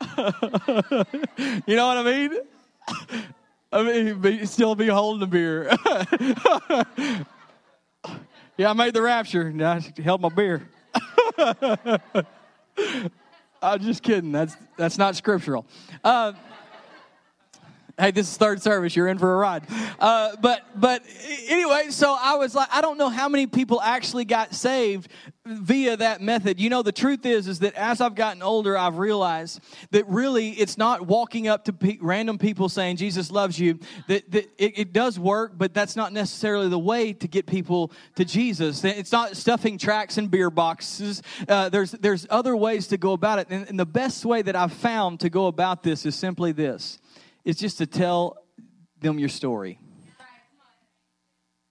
you 0.19 1.77
know 1.77 1.87
what 1.87 1.99
I 1.99 2.03
mean? 2.03 2.39
I 3.73 3.83
mean, 3.83 4.21
be, 4.21 4.47
still 4.47 4.75
be 4.75 4.87
holding 4.87 5.21
the 5.21 5.27
beer. 5.27 5.69
yeah, 8.57 8.71
I 8.71 8.73
made 8.73 8.95
the 8.95 9.03
rapture. 9.03 9.43
And 9.43 9.63
I 9.63 9.81
held 10.03 10.21
my 10.21 10.29
beer. 10.29 10.69
I'm 13.63 13.81
just 13.81 14.03
kidding. 14.03 14.33
That's 14.33 14.57
that's 14.77 14.99
not 14.99 15.17
scriptural. 15.17 15.67
Uh, 16.05 16.33
hey, 17.99 18.11
this 18.11 18.31
is 18.31 18.37
third 18.37 18.63
service. 18.63 18.95
You're 18.95 19.09
in 19.09 19.19
for 19.19 19.33
a 19.33 19.37
ride. 19.37 19.65
Uh, 19.99 20.37
but 20.41 20.63
but 20.75 21.03
anyway, 21.47 21.87
so 21.91 22.17
I 22.19 22.35
was 22.35 22.55
like, 22.55 22.69
I 22.71 22.81
don't 22.81 22.99
know 22.99 23.09
how 23.09 23.29
many 23.29 23.47
people 23.47 23.81
actually 23.81 24.25
got 24.25 24.55
saved 24.55 25.09
via 25.47 25.97
that 25.97 26.21
method. 26.21 26.61
You 26.61 26.69
know, 26.69 26.83
the 26.83 26.93
truth 26.93 27.25
is, 27.25 27.49
is 27.49 27.61
that 27.61 27.75
as 27.75 28.01
I've 28.01 28.15
gotten 28.15 28.43
older, 28.43 28.77
I've 28.77 28.99
realized 28.99 29.61
that 29.93 30.07
really 30.09 30.51
it's 30.51 30.77
not 30.77 31.07
walking 31.07 31.49
up 31.49 31.65
to 31.67 31.73
pe- 31.73 31.99
random 32.01 32.37
people 32.37 32.69
saying 32.69 32.97
Jesus 32.97 33.31
loves 33.31 33.59
you. 33.59 33.79
That, 34.09 34.31
that 34.33 34.51
it, 34.59 34.79
it, 34.79 34.93
does 34.93 35.19
work, 35.19 35.53
but 35.57 35.73
that's 35.73 35.95
not 35.95 36.13
necessarily 36.13 36.69
the 36.69 36.79
way 36.79 37.13
to 37.13 37.29
get 37.29 37.47
people 37.47 37.93
to 38.17 38.25
Jesus. 38.25 38.85
It's 38.85 39.13
not 39.13 39.37
stuffing 39.37 39.79
tracts 39.79 40.19
in 40.19 40.29
beer 40.29 40.51
boxes. 40.51 41.23
Uh, 41.49 41.69
there's 41.69 41.93
there's 41.93 42.27
other 42.29 42.57
ways 42.57 42.89
to 42.89 42.97
go 42.97 43.13
about 43.13 43.39
it, 43.39 43.47
and, 43.51 43.69
and 43.69 43.79
the 43.79 43.87
best 43.87 44.25
way 44.25 44.43
that 44.43 44.57
I've 44.57 44.73
found 44.73 45.21
to 45.21 45.31
go 45.31 45.47
about 45.47 45.83
this 45.83 46.05
is 46.05 46.15
simply 46.15 46.53
this 46.53 46.99
is 47.47 47.57
just 47.57 47.79
to 47.79 47.87
tell 47.87 48.37
them 49.01 49.19
your 49.19 49.31
story. 49.31 49.79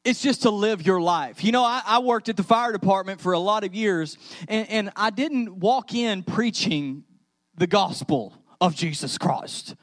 It's 0.05 0.21
just 0.21 0.43
to 0.43 0.49
live 0.49 0.85
your 0.85 1.01
life. 1.01 1.43
You 1.43 1.51
know, 1.51 1.63
I, 1.63 1.81
I, 1.85 1.99
worked 1.99 2.29
at 2.29 2.37
the 2.37 2.43
fire 2.43 2.71
department 2.71 3.19
for 3.19 3.33
a 3.33 3.39
lot 3.39 3.63
of 3.63 3.75
years, 3.75 4.17
and, 4.47 4.69
and 4.69 4.91
I 4.95 5.09
didn't 5.09 5.59
walk 5.59 5.93
in 5.93 6.23
preaching 6.23 7.03
the 7.57 7.67
gospel 7.67 8.33
of 8.61 8.75
Jesus 8.75 9.17
Christ. 9.17 9.75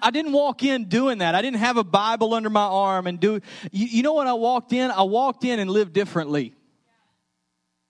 I 0.00 0.10
didn't 0.10 0.32
walk 0.32 0.62
in 0.62 0.86
doing 0.88 1.18
that. 1.18 1.34
I 1.34 1.42
didn't 1.42 1.58
have 1.58 1.76
a 1.76 1.84
Bible 1.84 2.32
under 2.32 2.48
my 2.48 2.64
arm 2.64 3.06
and 3.06 3.20
do. 3.20 3.40
You, 3.70 3.86
you 3.86 4.02
know 4.02 4.14
what? 4.14 4.26
I 4.26 4.32
walked 4.32 4.72
in. 4.72 4.90
I 4.90 5.02
walked 5.02 5.44
in 5.44 5.58
and 5.58 5.68
lived 5.68 5.92
differently. 5.92 6.54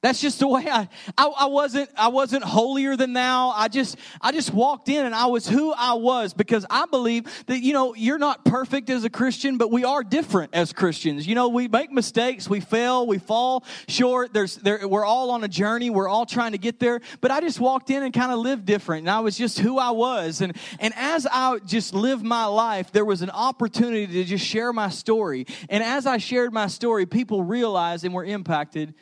That's 0.04 0.20
just 0.20 0.38
the 0.38 0.46
way 0.46 0.68
I, 0.70 0.86
I, 1.16 1.26
I, 1.28 1.46
wasn't 1.46 1.88
I 1.96 2.08
wasn't 2.08 2.44
holier 2.44 2.94
than 2.94 3.14
thou. 3.14 3.48
I 3.48 3.68
just 3.68 3.96
I 4.20 4.32
just 4.32 4.52
walked 4.52 4.90
in 4.90 5.06
and 5.06 5.14
I 5.14 5.24
was 5.24 5.48
who 5.48 5.72
I 5.72 5.94
was 5.94 6.34
because 6.34 6.66
I 6.68 6.84
believe 6.84 7.24
that 7.46 7.62
you 7.62 7.72
know 7.72 7.94
you're 7.94 8.18
not 8.18 8.44
perfect 8.44 8.90
as 8.90 9.04
a 9.04 9.08
Christian, 9.08 9.56
but 9.56 9.72
we 9.72 9.82
are 9.82 10.04
different 10.04 10.54
as 10.54 10.74
Christians. 10.74 11.26
You 11.26 11.34
know, 11.34 11.48
we 11.48 11.68
make 11.68 11.90
mistakes, 11.90 12.50
we 12.50 12.60
fail, 12.60 13.06
we 13.06 13.16
fall 13.16 13.64
short. 13.88 14.34
There's 14.34 14.56
there 14.56 14.86
we're 14.86 15.06
all 15.06 15.30
on 15.30 15.42
a 15.42 15.48
journey, 15.48 15.88
we're 15.88 16.08
all 16.08 16.26
trying 16.26 16.52
to 16.52 16.58
get 16.58 16.78
there. 16.80 17.00
But 17.22 17.30
I 17.30 17.40
just 17.40 17.58
walked 17.58 17.88
in 17.88 18.02
and 18.02 18.12
kind 18.12 18.30
of 18.30 18.40
lived 18.40 18.66
different. 18.66 19.04
And 19.04 19.10
I 19.10 19.20
was 19.20 19.38
just 19.38 19.58
who 19.58 19.78
I 19.78 19.92
was. 19.92 20.42
And 20.42 20.54
and 20.80 20.92
as 20.98 21.26
I 21.26 21.60
just 21.64 21.94
lived 21.94 22.22
my 22.22 22.44
life, 22.44 22.92
there 22.92 23.06
was 23.06 23.22
an 23.22 23.30
opportunity 23.30 24.06
to 24.06 24.24
just 24.24 24.44
share 24.44 24.70
my 24.70 24.90
story. 24.90 25.46
And 25.70 25.82
as 25.82 26.04
I 26.04 26.18
shared 26.18 26.52
my 26.52 26.66
story, 26.66 27.06
people 27.06 27.42
realized 27.42 28.04
and 28.04 28.12
were 28.12 28.26
impacted 28.26 28.92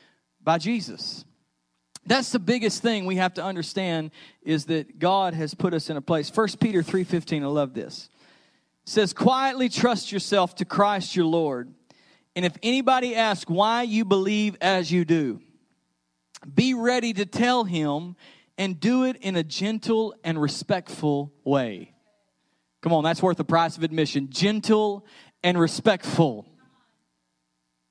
by 0.43 0.59
Jesus. 0.59 1.25
That's 2.05 2.33
the 2.33 2.39
biggest 2.39 2.83
thing 2.83 3.07
we 3.07 3.17
have 3.17 3.35
to 3.35 3.45
understand 3.45 4.11
is 4.43 4.67
that 4.67 4.99
God 4.99 5.35
has 5.35 5.55
put 5.55 5.73
us 5.73 5.89
in 5.89 5.97
a 5.97 6.03
place. 6.03 6.31
1 6.31 6.59
Peter 6.59 6.83
3:15, 6.83 7.45
I 7.45 7.47
love 7.47 7.75
this. 7.75 8.09
Says, 8.85 9.13
"Quietly 9.13 9.69
trust 9.69 10.11
yourself 10.11 10.57
to 10.57 10.65
Christ 10.65 11.15
your 11.15 11.27
Lord. 11.27 11.73
And 12.35 12.45
if 12.45 12.57
anybody 12.63 13.15
asks 13.15 13.49
why 13.49 13.83
you 13.83 14.05
believe 14.05 14.57
as 14.61 14.91
you 14.91 15.05
do, 15.05 15.41
be 16.53 16.75
ready 16.75 17.13
to 17.13 17.25
tell 17.25 17.65
him 17.65 18.17
and 18.59 18.81
do 18.81 19.05
it 19.05 19.17
in 19.19 19.37
a 19.37 19.45
gentle 19.45 20.15
and 20.25 20.41
respectful 20.41 21.33
way." 21.45 21.95
Come 22.81 22.93
on, 22.93 23.05
that's 23.05 23.23
worth 23.23 23.37
the 23.37 23.45
price 23.45 23.77
of 23.77 23.85
admission. 23.85 24.29
Gentle 24.31 25.07
and 25.45 25.57
respectful. 25.57 26.47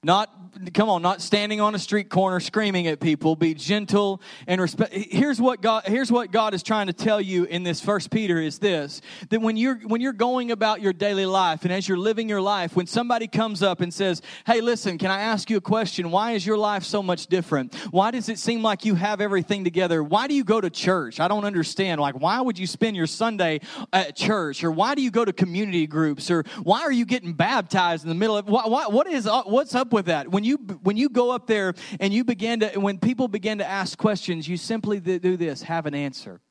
Not, 0.04 0.32
come 0.74 0.90
on, 0.90 1.04
not 1.04 1.22
standing 1.22 1.62
on 1.62 1.76
a 1.76 1.80
street 1.80 2.10
corner 2.10 2.40
screaming 2.40 2.88
at 2.88 3.00
people. 3.00 3.36
Be 3.36 3.54
gentle 3.54 4.20
and 4.48 4.60
respect. 4.60 4.92
Here's 4.96 5.40
what 5.40 5.62
God, 5.62 5.84
here's 5.86 6.12
what 6.12 6.32
God 6.32 6.56
is 6.56 6.64
trying 6.64 6.88
to 6.88 6.94
tell 6.94 7.22
you 7.22 7.44
in 7.44 7.62
this 7.62 7.80
first 7.80 8.10
Peter 8.10 8.42
is 8.42 8.58
this, 8.58 9.04
that 9.30 9.42
when 9.42 9.58
you're, 9.58 9.76
when 9.76 10.02
you're 10.02 10.12
going 10.12 10.50
about 10.50 10.82
your 10.82 10.92
daily 10.92 11.28
life 11.28 11.66
and 11.66 11.72
as 11.72 11.88
you're 11.88 12.00
living 12.00 12.28
your 12.28 12.42
life, 12.42 12.76
when 12.76 12.88
somebody 12.88 13.28
comes 13.28 13.62
up 13.62 13.80
and 13.80 13.94
says, 13.94 14.24
Hey, 14.48 14.60
listen, 14.60 14.98
can 14.98 15.12
I 15.12 15.22
ask 15.22 15.52
you 15.52 15.58
a 15.58 15.62
question? 15.62 16.10
Why 16.10 16.32
is 16.32 16.48
your 16.48 16.58
life 16.58 16.84
so 16.84 17.04
much 17.04 17.28
different? 17.28 17.76
Why 17.92 18.10
does 18.10 18.28
it 18.28 18.40
seem 18.40 18.64
like 18.64 18.86
you 18.86 18.96
have 18.96 19.22
everything 19.22 19.64
together? 19.64 20.04
Why 20.04 20.26
do 20.26 20.34
you 20.34 20.44
go 20.44 20.60
to 20.60 20.72
church? 20.72 21.20
I 21.20 21.28
don't 21.28 21.46
understand. 21.46 22.02
Like, 22.02 22.20
why 22.20 22.42
would 22.42 22.58
you 22.58 22.66
spend 22.66 22.96
your 22.96 23.06
Sunday 23.06 23.60
at 23.94 24.16
church? 24.16 24.64
Or 24.64 24.72
why 24.72 24.96
do 24.96 25.04
you 25.04 25.12
go 25.12 25.24
to 25.24 25.32
community 25.32 25.86
groups? 25.86 26.32
Or 26.32 26.44
why 26.64 26.82
are 26.82 26.92
you 26.92 27.06
getting 27.06 27.34
baptized 27.34 28.02
in 28.02 28.10
the 28.10 28.16
middle 28.16 28.36
of, 28.36 28.48
what, 28.48 28.72
what, 28.72 28.92
what 28.92 29.06
is, 29.06 29.30
what's 29.46 29.76
up 29.76 29.91
with 29.92 30.06
that. 30.06 30.30
When 30.30 30.44
you 30.44 30.58
when 30.84 30.98
you 30.98 31.10
go 31.10 31.32
up 31.32 31.48
there 31.48 31.74
and 32.00 32.14
you 32.14 32.24
begin 32.24 32.62
to 32.62 32.80
when 32.80 32.98
people 32.98 33.28
begin 33.28 33.58
to 33.60 33.66
ask 33.68 33.98
questions, 33.98 34.48
you 34.48 34.58
simply 34.58 35.00
do 35.00 35.38
this, 35.38 35.62
have 35.64 35.86
an 35.86 35.96
answer. 35.96 36.42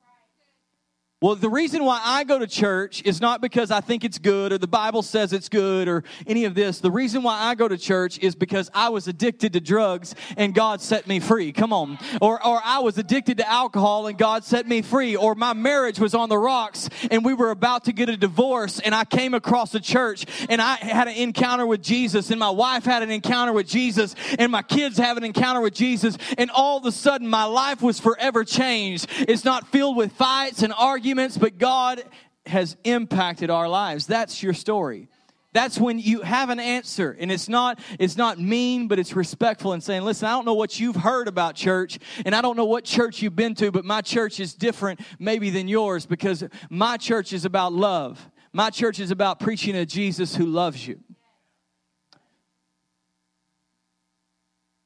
Well, 1.23 1.35
the 1.35 1.50
reason 1.50 1.85
why 1.85 2.00
I 2.03 2.25
go 2.25 2.39
to 2.39 2.47
church 2.47 3.03
is 3.05 3.21
not 3.21 3.43
because 3.43 3.71
I 3.71 3.83
think 3.83 4.05
it's 4.05 4.19
good 4.19 4.53
or 4.53 4.59
the 4.59 4.67
Bible 4.67 5.03
says 5.03 5.35
it's 5.35 5.50
good 5.50 5.87
or 5.87 6.03
any 6.27 6.47
of 6.47 6.55
this. 6.55 6.79
The 6.79 6.91
reason 6.91 7.23
why 7.23 7.39
I 7.39 7.55
go 7.55 7.69
to 7.69 7.77
church 7.77 8.19
is 8.21 8.35
because 8.35 8.71
I 8.73 8.89
was 8.89 9.07
addicted 9.07 9.53
to 9.53 9.61
drugs 9.61 10.15
and 10.39 10.55
God 10.55 10.81
set 10.81 11.07
me 11.07 11.21
free. 11.21 11.53
Come 11.53 11.75
on. 11.75 11.99
Or, 12.23 12.43
or 12.43 12.62
I 12.65 12.79
was 12.79 12.97
addicted 12.97 13.37
to 13.37 13.47
alcohol 13.47 14.07
and 14.07 14.17
God 14.17 14.45
set 14.45 14.67
me 14.67 14.81
free. 14.81 15.15
Or 15.15 15.35
my 15.35 15.53
marriage 15.53 16.00
was 16.00 16.15
on 16.15 16.31
the 16.31 16.39
rocks 16.39 16.89
and 17.11 17.23
we 17.23 17.35
were 17.35 17.50
about 17.50 17.85
to 17.85 17.93
get 17.93 18.09
a 18.09 18.17
divorce 18.17 18.81
and 18.81 18.95
I 18.95 19.05
came 19.05 19.35
across 19.35 19.75
a 19.75 19.81
church 19.81 20.25
and 20.49 20.62
I 20.62 20.77
had 20.77 21.07
an 21.07 21.17
encounter 21.17 21.67
with 21.67 21.83
Jesus 21.83 22.31
and 22.31 22.41
my 22.41 22.49
wife 22.49 22.87
had 22.87 23.03
an 23.03 23.11
encounter 23.11 23.53
with 23.53 23.69
Jesus 23.69 24.15
and 24.39 24.50
my 24.50 24.62
kids 24.62 24.97
have 24.97 25.19
an 25.19 25.25
encounter 25.25 25.61
with 25.61 25.75
Jesus 25.75 26.17
and 26.39 26.50
all 26.50 26.79
of 26.79 26.87
a 26.87 26.93
sudden 26.93 27.29
my 27.29 27.45
life 27.45 27.83
was 27.83 28.00
forever 28.00 28.43
changed. 28.43 29.07
It's 29.19 29.45
not 29.45 29.69
filled 29.69 29.99
with 29.99 30.12
fights 30.12 30.62
and 30.62 30.73
arguments 30.73 31.10
arguments, 31.11 31.37
but 31.37 31.59
God 31.59 32.05
has 32.47 32.76
impacted 32.85 33.50
our 33.50 33.69
lives. 33.69 34.07
That's 34.07 34.43
your 34.43 34.55
story. 34.55 35.09
That's 35.52 35.79
when 35.79 35.99
you 35.99 36.21
have 36.21 36.49
an 36.50 36.61
answer 36.61 37.17
and 37.19 37.33
it's 37.33 37.49
not 37.49 37.81
it's 37.99 38.17
not 38.17 38.38
mean 38.38 38.87
but 38.87 39.00
it's 39.00 39.17
respectful 39.17 39.73
and 39.73 39.83
saying, 39.83 40.02
"Listen, 40.02 40.29
I 40.29 40.31
don't 40.31 40.45
know 40.45 40.55
what 40.55 40.79
you've 40.79 40.95
heard 40.95 41.26
about 41.26 41.57
church 41.57 41.99
and 42.25 42.37
I 42.37 42.40
don't 42.40 42.57
know 42.57 42.64
what 42.64 42.85
church 42.85 43.21
you've 43.21 43.35
been 43.35 43.57
to, 43.57 43.73
but 43.73 43.85
my 43.85 44.00
church 44.00 44.38
is 44.38 44.55
different 44.55 45.00
maybe 45.19 45.50
than 45.50 45.67
yours 45.67 46.07
because 46.07 46.45
my 46.71 46.97
church 46.97 47.33
is 47.33 47.45
about 47.45 47.73
love. 47.73 48.31
My 48.52 48.71
church 48.71 49.00
is 49.00 49.11
about 49.11 49.40
preaching 49.40 49.75
a 49.75 49.85
Jesus 49.85 50.37
who 50.37 50.47
loves 50.47 50.87
you." 50.87 51.00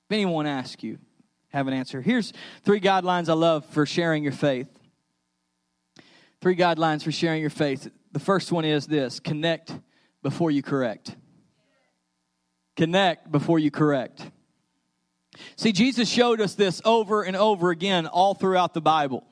If 0.09 0.13
anyone 0.13 0.47
asks 0.47 0.83
you, 0.83 0.99
have 1.49 1.67
an 1.67 1.75
answer. 1.75 2.01
Here's 2.01 2.33
three 2.63 2.81
guidelines 2.81 3.29
I 3.29 3.35
love 3.35 3.67
for 3.67 3.85
sharing 3.85 4.23
your 4.23 4.33
faith. 4.33 4.74
Three 6.45 6.57
guidelines 6.57 7.03
for 7.03 7.11
sharing 7.11 7.41
your 7.41 7.49
faith. 7.49 7.91
The 8.13 8.21
first 8.21 8.53
one 8.53 8.67
is 8.67 8.87
this 8.87 9.19
connect 9.19 9.73
before 10.23 10.51
you 10.51 10.63
correct. 10.63 11.17
Connect 12.77 13.33
before 13.33 13.59
you 13.59 13.71
correct. 13.71 14.31
See, 15.57 15.73
Jesus 15.73 16.07
showed 16.07 16.43
us 16.43 16.55
this 16.55 16.83
over 16.85 17.23
and 17.23 17.35
over 17.35 17.71
again 17.71 18.07
all 18.07 18.35
throughout 18.35 18.75
the 18.75 18.83
Bible. 18.83 19.25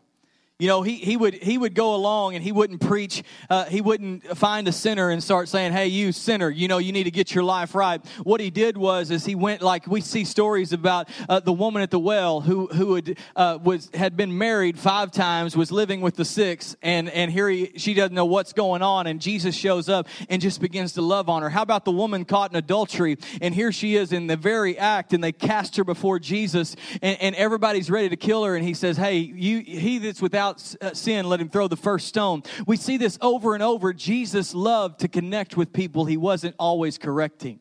You 0.58 0.68
know, 0.68 0.82
he, 0.82 0.94
he 0.94 1.16
would 1.16 1.34
he 1.34 1.58
would 1.58 1.74
go 1.74 1.96
along 1.96 2.36
and 2.36 2.44
he 2.44 2.52
wouldn't 2.52 2.80
preach. 2.80 3.24
Uh, 3.50 3.64
he 3.64 3.80
wouldn't 3.80 4.24
find 4.38 4.68
a 4.68 4.72
sinner 4.72 5.10
and 5.10 5.20
start 5.20 5.48
saying, 5.48 5.72
"Hey, 5.72 5.88
you 5.88 6.12
sinner, 6.12 6.48
you 6.48 6.68
know 6.68 6.78
you 6.78 6.92
need 6.92 7.04
to 7.04 7.10
get 7.10 7.34
your 7.34 7.42
life 7.42 7.74
right." 7.74 8.00
What 8.22 8.40
he 8.40 8.50
did 8.50 8.76
was, 8.76 9.10
is 9.10 9.24
he 9.24 9.34
went 9.34 9.60
like 9.60 9.88
we 9.88 10.00
see 10.00 10.24
stories 10.24 10.72
about 10.72 11.08
uh, 11.28 11.40
the 11.40 11.52
woman 11.52 11.82
at 11.82 11.90
the 11.90 11.98
well 11.98 12.42
who 12.42 12.68
who 12.68 12.94
had 12.94 13.18
uh, 13.34 13.58
was 13.60 13.90
had 13.92 14.16
been 14.16 14.38
married 14.38 14.78
five 14.78 15.10
times, 15.10 15.56
was 15.56 15.72
living 15.72 16.00
with 16.00 16.14
the 16.14 16.24
sixth, 16.24 16.76
and 16.80 17.08
and 17.08 17.32
here 17.32 17.48
he, 17.48 17.72
she 17.76 17.92
doesn't 17.92 18.14
know 18.14 18.26
what's 18.26 18.52
going 18.52 18.82
on, 18.82 19.08
and 19.08 19.20
Jesus 19.20 19.56
shows 19.56 19.88
up 19.88 20.06
and 20.28 20.40
just 20.40 20.60
begins 20.60 20.92
to 20.92 21.02
love 21.02 21.28
on 21.28 21.42
her. 21.42 21.50
How 21.50 21.62
about 21.62 21.84
the 21.84 21.90
woman 21.90 22.24
caught 22.24 22.52
in 22.52 22.56
adultery, 22.56 23.16
and 23.40 23.52
here 23.52 23.72
she 23.72 23.96
is 23.96 24.12
in 24.12 24.28
the 24.28 24.36
very 24.36 24.78
act, 24.78 25.12
and 25.12 25.24
they 25.24 25.32
cast 25.32 25.74
her 25.76 25.82
before 25.82 26.20
Jesus, 26.20 26.76
and, 27.00 27.20
and 27.20 27.34
everybody's 27.34 27.90
ready 27.90 28.10
to 28.10 28.16
kill 28.16 28.44
her, 28.44 28.54
and 28.54 28.64
he 28.64 28.74
says, 28.74 28.96
"Hey, 28.96 29.16
you 29.16 29.58
he 29.58 29.98
that's 29.98 30.22
without." 30.22 30.51
Without 30.52 30.92
uh, 30.92 30.94
sin, 30.94 31.28
let 31.28 31.40
him 31.40 31.48
throw 31.48 31.68
the 31.68 31.76
first 31.76 32.08
stone. 32.08 32.42
We 32.66 32.76
see 32.76 32.96
this 32.96 33.18
over 33.20 33.54
and 33.54 33.62
over. 33.62 33.92
Jesus 33.92 34.54
loved 34.54 35.00
to 35.00 35.08
connect 35.08 35.56
with 35.56 35.72
people, 35.72 36.04
he 36.04 36.16
wasn't 36.16 36.54
always 36.58 36.98
correcting. 36.98 37.60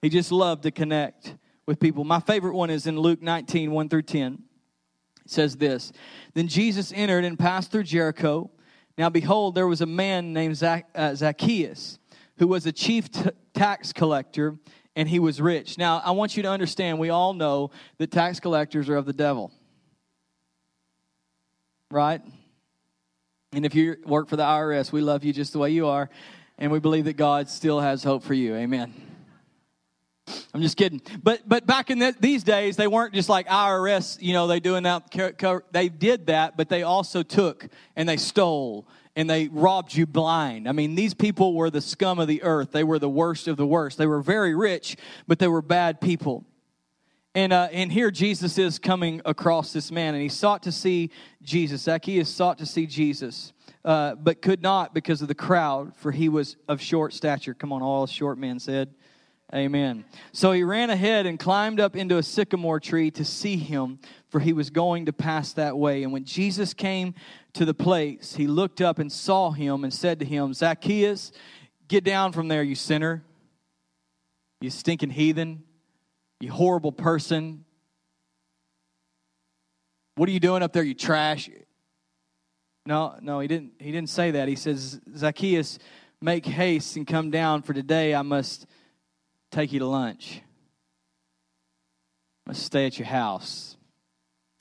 He 0.00 0.08
just 0.08 0.32
loved 0.32 0.64
to 0.64 0.70
connect 0.70 1.36
with 1.66 1.78
people. 1.78 2.04
My 2.04 2.20
favorite 2.20 2.54
one 2.54 2.70
is 2.70 2.86
in 2.86 2.98
Luke 2.98 3.22
19 3.22 3.70
1 3.70 3.88
through 3.88 4.02
10. 4.02 4.42
It 5.24 5.30
says 5.30 5.56
this 5.56 5.92
Then 6.34 6.48
Jesus 6.48 6.92
entered 6.94 7.24
and 7.24 7.38
passed 7.38 7.70
through 7.70 7.84
Jericho. 7.84 8.50
Now, 8.98 9.08
behold, 9.08 9.54
there 9.54 9.66
was 9.66 9.80
a 9.80 9.86
man 9.86 10.32
named 10.32 10.62
uh, 10.62 11.14
Zacchaeus 11.14 11.98
who 12.38 12.46
was 12.46 12.66
a 12.66 12.72
chief 12.72 13.10
t- 13.10 13.30
tax 13.54 13.92
collector 13.92 14.58
and 14.94 15.08
he 15.08 15.18
was 15.18 15.40
rich. 15.40 15.78
Now, 15.78 16.02
I 16.04 16.10
want 16.10 16.36
you 16.36 16.42
to 16.42 16.50
understand, 16.50 16.98
we 16.98 17.08
all 17.08 17.32
know 17.32 17.70
that 17.96 18.10
tax 18.10 18.38
collectors 18.38 18.90
are 18.90 18.96
of 18.96 19.06
the 19.06 19.14
devil 19.14 19.50
right? 21.92 22.22
And 23.52 23.66
if 23.66 23.74
you 23.74 23.96
work 24.06 24.28
for 24.28 24.36
the 24.36 24.42
IRS, 24.42 24.90
we 24.90 25.02
love 25.02 25.24
you 25.24 25.32
just 25.32 25.52
the 25.52 25.58
way 25.58 25.70
you 25.70 25.86
are, 25.86 26.08
and 26.58 26.72
we 26.72 26.80
believe 26.80 27.04
that 27.04 27.16
God 27.18 27.50
still 27.50 27.80
has 27.80 28.02
hope 28.02 28.22
for 28.22 28.34
you. 28.34 28.54
Amen. 28.54 28.94
I'm 30.54 30.62
just 30.62 30.76
kidding. 30.76 31.02
But 31.22 31.46
but 31.46 31.66
back 31.66 31.90
in 31.90 31.98
the, 31.98 32.14
these 32.18 32.44
days, 32.44 32.76
they 32.76 32.86
weren't 32.86 33.12
just 33.12 33.28
like 33.28 33.46
IRS. 33.48 34.20
You 34.22 34.32
know, 34.32 34.46
they 34.46 34.60
doing 34.60 34.84
that. 34.84 35.62
They 35.72 35.88
did 35.88 36.26
that, 36.26 36.56
but 36.56 36.68
they 36.68 36.82
also 36.82 37.22
took 37.22 37.68
and 37.96 38.08
they 38.08 38.16
stole 38.16 38.86
and 39.14 39.28
they 39.28 39.48
robbed 39.48 39.94
you 39.94 40.06
blind. 40.06 40.68
I 40.68 40.72
mean, 40.72 40.94
these 40.94 41.12
people 41.12 41.54
were 41.54 41.70
the 41.70 41.80
scum 41.80 42.18
of 42.18 42.28
the 42.28 42.42
earth. 42.42 42.72
They 42.72 42.84
were 42.84 42.98
the 42.98 43.08
worst 43.08 43.48
of 43.48 43.56
the 43.56 43.66
worst. 43.66 43.98
They 43.98 44.06
were 44.06 44.22
very 44.22 44.54
rich, 44.54 44.96
but 45.26 45.38
they 45.38 45.48
were 45.48 45.60
bad 45.60 46.00
people. 46.00 46.44
And, 47.34 47.52
uh, 47.52 47.68
and 47.72 47.90
here 47.90 48.10
Jesus 48.10 48.58
is 48.58 48.78
coming 48.78 49.22
across 49.24 49.72
this 49.72 49.90
man, 49.90 50.14
and 50.14 50.22
he 50.22 50.28
sought 50.28 50.64
to 50.64 50.72
see 50.72 51.10
Jesus. 51.42 51.82
Zacchaeus 51.82 52.28
sought 52.28 52.58
to 52.58 52.66
see 52.66 52.86
Jesus, 52.86 53.54
uh, 53.86 54.16
but 54.16 54.42
could 54.42 54.60
not 54.60 54.92
because 54.92 55.22
of 55.22 55.28
the 55.28 55.34
crowd, 55.34 55.96
for 55.96 56.12
he 56.12 56.28
was 56.28 56.56
of 56.68 56.82
short 56.82 57.14
stature. 57.14 57.54
Come 57.54 57.72
on, 57.72 57.80
all 57.80 58.06
short 58.06 58.36
men 58.36 58.58
said. 58.58 58.94
Amen. 59.54 60.04
So 60.32 60.52
he 60.52 60.62
ran 60.62 60.90
ahead 60.90 61.26
and 61.26 61.38
climbed 61.38 61.80
up 61.80 61.96
into 61.96 62.16
a 62.18 62.22
sycamore 62.22 62.80
tree 62.80 63.10
to 63.12 63.24
see 63.24 63.56
him, 63.56 63.98
for 64.28 64.40
he 64.40 64.52
was 64.52 64.70
going 64.70 65.06
to 65.06 65.12
pass 65.12 65.54
that 65.54 65.76
way. 65.76 66.02
And 66.02 66.12
when 66.12 66.24
Jesus 66.24 66.72
came 66.72 67.14
to 67.54 67.64
the 67.64 67.74
place, 67.74 68.34
he 68.34 68.46
looked 68.46 68.80
up 68.80 68.98
and 68.98 69.10
saw 69.10 69.50
him 69.50 69.84
and 69.84 69.92
said 69.92 70.18
to 70.20 70.24
him, 70.24 70.54
Zacchaeus, 70.54 71.32
get 71.88 72.02
down 72.02 72.32
from 72.32 72.48
there, 72.48 72.62
you 72.62 72.74
sinner, 72.74 73.24
you 74.62 74.70
stinking 74.70 75.10
heathen, 75.10 75.64
you 76.42 76.50
horrible 76.50 76.90
person. 76.90 77.64
What 80.16 80.28
are 80.28 80.32
you 80.32 80.40
doing 80.40 80.62
up 80.62 80.72
there, 80.72 80.82
you 80.82 80.94
trash? 80.94 81.48
No, 82.84 83.14
no, 83.20 83.38
he 83.38 83.46
didn't 83.46 83.74
he 83.78 83.92
didn't 83.92 84.10
say 84.10 84.32
that. 84.32 84.48
He 84.48 84.56
says, 84.56 85.00
Zacchaeus, 85.16 85.78
make 86.20 86.44
haste 86.44 86.96
and 86.96 87.06
come 87.06 87.30
down, 87.30 87.62
for 87.62 87.72
today 87.72 88.12
I 88.12 88.22
must 88.22 88.66
take 89.52 89.72
you 89.72 89.78
to 89.78 89.86
lunch. 89.86 90.42
I 92.44 92.50
must 92.50 92.64
stay 92.64 92.86
at 92.86 92.98
your 92.98 93.06
house. 93.06 93.76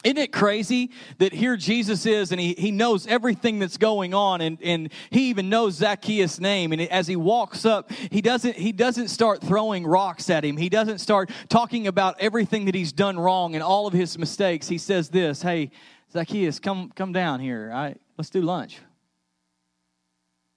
Isn't 0.04 0.18
it 0.18 0.32
crazy 0.32 0.90
that 1.20 1.32
here 1.32 1.56
Jesus 1.56 2.08
is 2.08 2.32
and 2.32 2.42
he, 2.42 2.56
he 2.58 2.72
knows 2.72 3.06
everything 3.06 3.60
that's 3.60 3.78
going 3.78 4.16
on 4.16 4.42
and, 4.42 4.58
and 4.64 4.92
he 5.12 5.30
even 5.30 5.48
knows 5.48 5.76
Zacchaeus' 5.76 6.40
name. 6.40 6.72
And 6.72 6.82
as 6.82 7.06
he 7.06 7.16
walks 7.16 7.66
up, 7.66 7.92
he 7.92 8.20
doesn't, 8.20 8.56
he 8.56 8.72
doesn't 8.72 9.10
start 9.10 9.42
throwing 9.42 9.86
rocks 9.86 10.32
at 10.32 10.44
him. 10.44 10.58
He 10.58 10.70
doesn't 10.70 10.98
start 10.98 11.30
talking 11.50 11.86
about 11.86 12.16
everything 12.20 12.66
that 12.66 12.74
he's 12.74 12.92
done 12.92 13.20
wrong 13.20 13.54
and 13.54 13.64
all 13.64 13.86
of 13.86 13.94
his 13.94 14.18
mistakes. 14.18 14.68
He 14.68 14.80
says 14.80 15.10
this, 15.10 15.44
hey, 15.44 15.70
Zacchaeus, 16.12 16.60
come, 16.60 16.92
come 16.96 17.14
down 17.14 17.40
here. 17.40 17.70
All 17.72 17.82
right, 17.84 18.02
let's 18.18 18.32
do 18.32 18.42
lunch. 18.42 18.80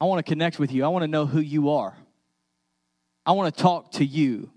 I 0.00 0.06
want 0.06 0.24
to 0.24 0.30
connect 0.30 0.58
with 0.58 0.72
you. 0.72 0.84
I 0.84 0.88
want 0.88 1.02
to 1.02 1.08
know 1.08 1.26
who 1.26 1.40
you 1.40 1.70
are. 1.70 1.94
I 3.26 3.32
want 3.32 3.54
to 3.54 3.62
talk 3.62 3.92
to 3.92 4.04
you. 4.04 4.50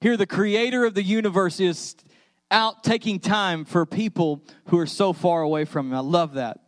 Here, 0.00 0.16
the 0.16 0.26
creator 0.26 0.84
of 0.84 0.94
the 0.94 1.02
universe 1.02 1.60
is 1.60 1.96
out 2.50 2.82
taking 2.82 3.20
time 3.20 3.64
for 3.64 3.84
people 3.84 4.42
who 4.66 4.78
are 4.78 4.86
so 4.86 5.12
far 5.12 5.42
away 5.42 5.64
from 5.64 5.88
him. 5.88 5.94
I 5.94 6.00
love 6.00 6.34
that. 6.34 6.60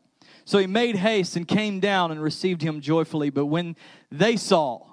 So 0.45 0.59
he 0.59 0.67
made 0.67 0.97
haste 0.97 1.37
and 1.37 1.47
came 1.47 1.81
down 1.81 2.11
and 2.11 2.23
received 2.23 2.63
him 2.63 2.81
joyfully. 2.81 3.31
But 3.31 3.47
when 3.47 3.77
they 4.11 4.37
saw, 4.37 4.87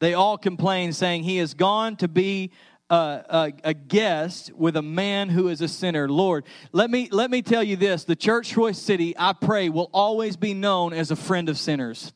they 0.00 0.14
all 0.14 0.38
complained, 0.38 0.96
saying, 0.96 1.24
He 1.24 1.38
has 1.38 1.54
gone 1.54 1.96
to 1.96 2.08
be 2.08 2.52
a, 2.88 2.94
a, 2.94 3.52
a, 3.64 3.74
guest 3.74 4.52
with 4.54 4.76
a 4.76 4.82
man 4.82 5.28
who 5.28 5.48
is 5.48 5.60
a 5.60 5.68
sinner. 5.68 6.08
Lord, 6.08 6.44
let 6.72 6.90
me, 6.90 7.08
let 7.10 7.30
me 7.30 7.42
tell 7.42 7.62
you 7.62 7.76
this 7.76 8.04
the 8.04 8.16
church 8.16 8.54
Royse 8.54 8.76
City, 8.76 9.14
I 9.18 9.34
pray, 9.34 9.68
will 9.68 9.90
always 9.92 10.36
be 10.36 10.54
known 10.54 10.92
as 10.92 11.10
a 11.10 11.16
friend 11.16 11.48
of 11.48 11.58
sinners. 11.58 12.12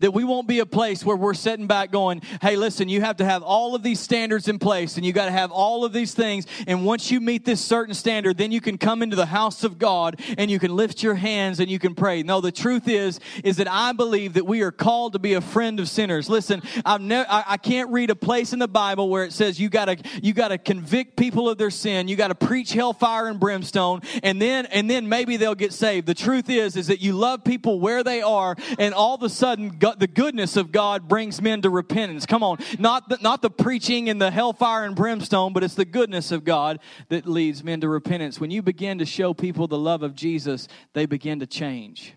That 0.00 0.12
we 0.12 0.24
won't 0.24 0.46
be 0.46 0.58
a 0.58 0.66
place 0.66 1.04
where 1.04 1.16
we're 1.16 1.34
sitting 1.34 1.66
back 1.66 1.90
going, 1.90 2.22
hey, 2.40 2.56
listen, 2.56 2.88
you 2.88 3.00
have 3.00 3.16
to 3.18 3.24
have 3.24 3.42
all 3.42 3.74
of 3.74 3.82
these 3.82 4.00
standards 4.00 4.48
in 4.48 4.58
place 4.58 4.96
and 4.96 5.04
you 5.04 5.12
got 5.12 5.26
to 5.26 5.30
have 5.30 5.50
all 5.50 5.84
of 5.84 5.92
these 5.92 6.14
things. 6.14 6.46
And 6.66 6.84
once 6.84 7.10
you 7.10 7.20
meet 7.20 7.44
this 7.44 7.64
certain 7.64 7.94
standard, 7.94 8.38
then 8.38 8.52
you 8.52 8.60
can 8.60 8.78
come 8.78 9.02
into 9.02 9.16
the 9.16 9.26
house 9.26 9.64
of 9.64 9.78
God 9.78 10.20
and 10.38 10.50
you 10.50 10.58
can 10.58 10.74
lift 10.74 11.02
your 11.02 11.14
hands 11.14 11.60
and 11.60 11.70
you 11.70 11.78
can 11.78 11.94
pray. 11.94 12.22
No, 12.22 12.40
the 12.40 12.52
truth 12.52 12.88
is, 12.88 13.20
is 13.44 13.56
that 13.56 13.70
I 13.70 13.92
believe 13.92 14.34
that 14.34 14.46
we 14.46 14.62
are 14.62 14.72
called 14.72 15.14
to 15.14 15.18
be 15.18 15.34
a 15.34 15.40
friend 15.40 15.80
of 15.80 15.88
sinners. 15.88 16.28
Listen, 16.28 16.62
I've 16.84 17.00
never, 17.00 17.28
I, 17.30 17.44
I 17.48 17.56
can't 17.56 17.90
read 17.90 18.10
a 18.10 18.16
place 18.16 18.52
in 18.52 18.58
the 18.58 18.68
Bible 18.68 19.08
where 19.08 19.24
it 19.24 19.32
says 19.32 19.60
you 19.60 19.68
got 19.68 19.86
to, 19.86 19.96
you 20.22 20.32
got 20.32 20.48
to 20.48 20.58
convict 20.58 21.16
people 21.16 21.48
of 21.48 21.58
their 21.58 21.70
sin. 21.70 22.08
You 22.08 22.16
got 22.16 22.28
to 22.28 22.34
preach 22.34 22.72
hellfire 22.72 23.28
and 23.28 23.40
brimstone 23.40 24.02
and 24.22 24.40
then, 24.40 24.66
and 24.66 24.88
then 24.90 25.08
maybe 25.08 25.36
they'll 25.36 25.54
get 25.54 25.72
saved. 25.72 26.06
The 26.06 26.14
truth 26.14 26.48
is, 26.48 26.76
is 26.76 26.88
that 26.88 27.00
you 27.00 27.14
love 27.14 27.44
people 27.44 27.80
where 27.80 28.02
they 28.02 28.22
are 28.22 28.56
and 28.78 28.94
all 28.94 29.14
of 29.14 29.22
a 29.22 29.28
sudden 29.28 29.69
God, 29.78 30.00
the 30.00 30.06
goodness 30.06 30.56
of 30.56 30.72
God 30.72 31.08
brings 31.08 31.40
men 31.40 31.62
to 31.62 31.70
repentance. 31.70 32.26
Come 32.26 32.42
on, 32.42 32.58
not 32.78 33.08
the, 33.08 33.18
not 33.20 33.42
the 33.42 33.50
preaching 33.50 34.08
and 34.08 34.20
the 34.20 34.30
hellfire 34.30 34.84
and 34.84 34.96
brimstone, 34.96 35.52
but 35.52 35.62
it's 35.62 35.74
the 35.74 35.84
goodness 35.84 36.32
of 36.32 36.44
God 36.44 36.80
that 37.08 37.26
leads 37.26 37.62
men 37.62 37.80
to 37.82 37.88
repentance. 37.88 38.40
When 38.40 38.50
you 38.50 38.62
begin 38.62 38.98
to 38.98 39.06
show 39.06 39.34
people 39.34 39.66
the 39.66 39.78
love 39.78 40.02
of 40.02 40.14
Jesus, 40.14 40.68
they 40.92 41.06
begin 41.06 41.40
to 41.40 41.46
change. 41.46 42.14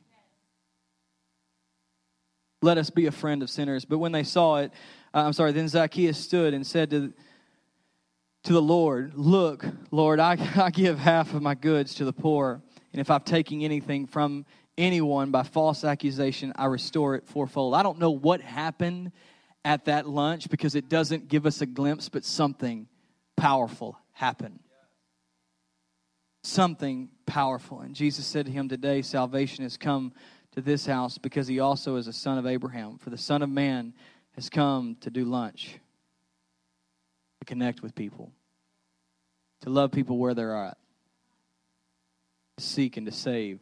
Let 2.62 2.78
us 2.78 2.90
be 2.90 3.08
a 3.08 3.12
friend 3.12 3.44
of 3.44 3.50
sinners. 3.50 3.84
But 3.84 3.98
when 3.98 4.14
they 4.14 4.24
saw 4.24 4.58
it, 4.58 4.72
uh, 5.14 5.20
I'm 5.20 5.34
sorry, 5.34 5.52
then 5.52 5.68
Zacchaeus 5.68 6.18
stood 6.18 6.54
and 6.54 6.66
said 6.66 6.90
to, 6.92 7.14
to 8.44 8.54
the 8.54 8.62
Lord, 8.62 9.14
Look, 9.16 9.66
Lord, 9.92 10.20
I, 10.20 10.38
I 10.56 10.70
give 10.70 10.98
half 10.98 11.34
of 11.34 11.42
my 11.42 11.56
goods 11.56 11.96
to 11.96 12.06
the 12.06 12.14
poor. 12.14 12.62
And 12.94 13.02
if 13.02 13.10
I've 13.12 13.26
taken 13.26 13.62
anything 13.62 14.06
from 14.06 14.46
anyone 14.78 15.32
by 15.32 15.44
false 15.44 15.84
accusation, 15.84 16.54
I 16.56 16.66
restore 16.66 17.16
it 17.16 17.28
fourfold. 17.28 17.76
I 17.76 17.84
don't 17.84 18.00
know 18.00 18.12
what 18.12 18.42
happened 18.42 19.12
at 19.66 19.86
that 19.86 20.08
lunch 20.08 20.50
because 20.50 20.76
it 20.76 20.90
doesn't 20.90 21.28
give 21.28 21.46
us 21.46 21.62
a 21.62 21.66
glimpse, 21.66 22.10
but 22.10 22.26
something 22.26 22.88
powerful 23.38 23.98
happened. 24.12 24.60
Something 26.44 27.10
powerful. 27.26 27.82
And 27.82 27.96
Jesus 27.96 28.26
said 28.26 28.48
to 28.48 28.52
him, 28.52 28.68
Today 28.68 29.02
salvation 29.02 29.64
has 29.64 29.78
come 29.78 30.14
to 30.52 30.62
this 30.62 30.86
house 30.86 31.18
because 31.18 31.48
he 31.48 31.60
also 31.60 31.96
is 31.96 32.08
a 32.08 32.14
son 32.14 32.38
of 32.38 32.46
Abraham. 32.46 32.98
For 32.98 33.10
the 33.10 33.18
Son 33.18 33.42
of 33.42 33.50
Man 33.50 33.94
has 34.36 34.50
come 34.50 34.98
to 35.02 35.10
do 35.10 35.26
lunch, 35.26 35.80
to 37.40 37.46
connect 37.46 37.82
with 37.82 37.96
people, 37.96 38.32
to 39.62 39.70
love 39.70 39.92
people 39.92 40.18
where 40.18 40.34
they're 40.34 40.56
at, 40.56 40.78
to 42.58 42.64
seek 42.64 42.98
and 42.98 43.06
to 43.06 43.12
save 43.12 43.60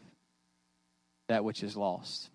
that 1.31 1.45
which 1.45 1.63
is 1.63 1.77
lost. 1.77 2.29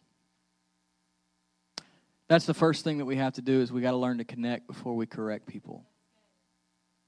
That's 2.28 2.46
the 2.46 2.54
first 2.54 2.82
thing 2.82 2.98
that 2.98 3.04
we 3.04 3.16
have 3.16 3.34
to 3.34 3.42
do 3.42 3.60
is 3.60 3.70
we 3.70 3.82
got 3.82 3.90
to 3.90 3.98
learn 3.98 4.18
to 4.18 4.24
connect 4.24 4.66
before 4.66 4.96
we 4.96 5.04
correct 5.06 5.46
people. 5.46 5.84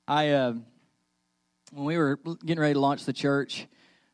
I 0.07 0.31
uh, 0.31 0.53
when 1.73 1.85
we 1.85 1.97
were 1.97 2.19
getting 2.45 2.61
ready 2.61 2.75
to 2.75 2.81
launch 2.81 3.05
the 3.05 3.13
church, 3.13 3.67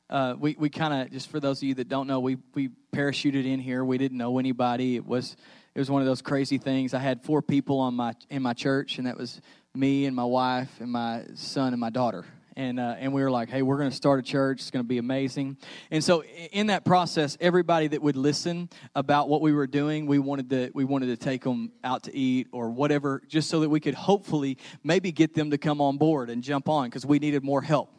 uh, 0.08 0.34
we 0.38 0.56
we 0.58 0.70
kind 0.70 0.94
of 0.94 1.12
just 1.12 1.28
for 1.28 1.40
those 1.40 1.58
of 1.58 1.64
you 1.64 1.74
that 1.74 1.88
don't 1.88 2.06
know, 2.06 2.20
we 2.20 2.38
we 2.54 2.70
parachuted 2.94 3.44
in 3.44 3.58
here. 3.58 3.84
We 3.84 3.98
didn't 3.98 4.18
know 4.18 4.38
anybody. 4.38 4.94
It 4.94 5.04
was 5.04 5.36
it 5.74 5.78
was 5.80 5.90
one 5.90 6.00
of 6.00 6.06
those 6.06 6.22
crazy 6.22 6.58
things. 6.58 6.94
I 6.94 7.00
had 7.00 7.22
four 7.24 7.42
people 7.42 7.80
on 7.80 7.94
my 7.94 8.14
in 8.30 8.40
my 8.40 8.52
church, 8.54 8.98
and 8.98 9.06
that 9.08 9.18
was 9.18 9.40
me 9.74 10.06
and 10.06 10.14
my 10.14 10.24
wife 10.24 10.70
and 10.80 10.92
my 10.92 11.24
son 11.34 11.72
and 11.74 11.80
my 11.80 11.90
daughter 11.90 12.24
and 12.56 12.78
uh, 12.78 12.96
and 12.98 13.12
we 13.12 13.22
were 13.22 13.30
like, 13.30 13.48
hey, 13.48 13.62
we're 13.62 13.78
going 13.78 13.90
to 13.90 13.96
start 13.96 14.20
a 14.20 14.22
church. 14.22 14.60
It's 14.60 14.70
going 14.70 14.84
to 14.84 14.88
be 14.88 14.98
amazing. 14.98 15.56
And 15.90 16.02
so 16.02 16.22
in 16.22 16.68
that 16.68 16.84
process, 16.84 17.36
everybody 17.40 17.88
that 17.88 18.02
would 18.02 18.16
listen 18.16 18.68
about 18.94 19.28
what 19.28 19.40
we 19.40 19.52
were 19.52 19.66
doing, 19.66 20.06
we 20.06 20.18
wanted 20.18 20.50
to 20.50 20.70
we 20.74 20.84
wanted 20.84 21.06
to 21.06 21.16
take 21.16 21.42
them 21.42 21.72
out 21.82 22.04
to 22.04 22.16
eat 22.16 22.48
or 22.52 22.70
whatever, 22.70 23.22
just 23.28 23.50
so 23.50 23.60
that 23.60 23.68
we 23.68 23.80
could 23.80 23.94
hopefully 23.94 24.58
maybe 24.82 25.12
get 25.12 25.34
them 25.34 25.50
to 25.50 25.58
come 25.58 25.80
on 25.80 25.96
board 25.96 26.30
and 26.30 26.42
jump 26.42 26.68
on 26.68 26.88
because 26.88 27.04
we 27.04 27.18
needed 27.18 27.42
more 27.42 27.62
help. 27.62 27.90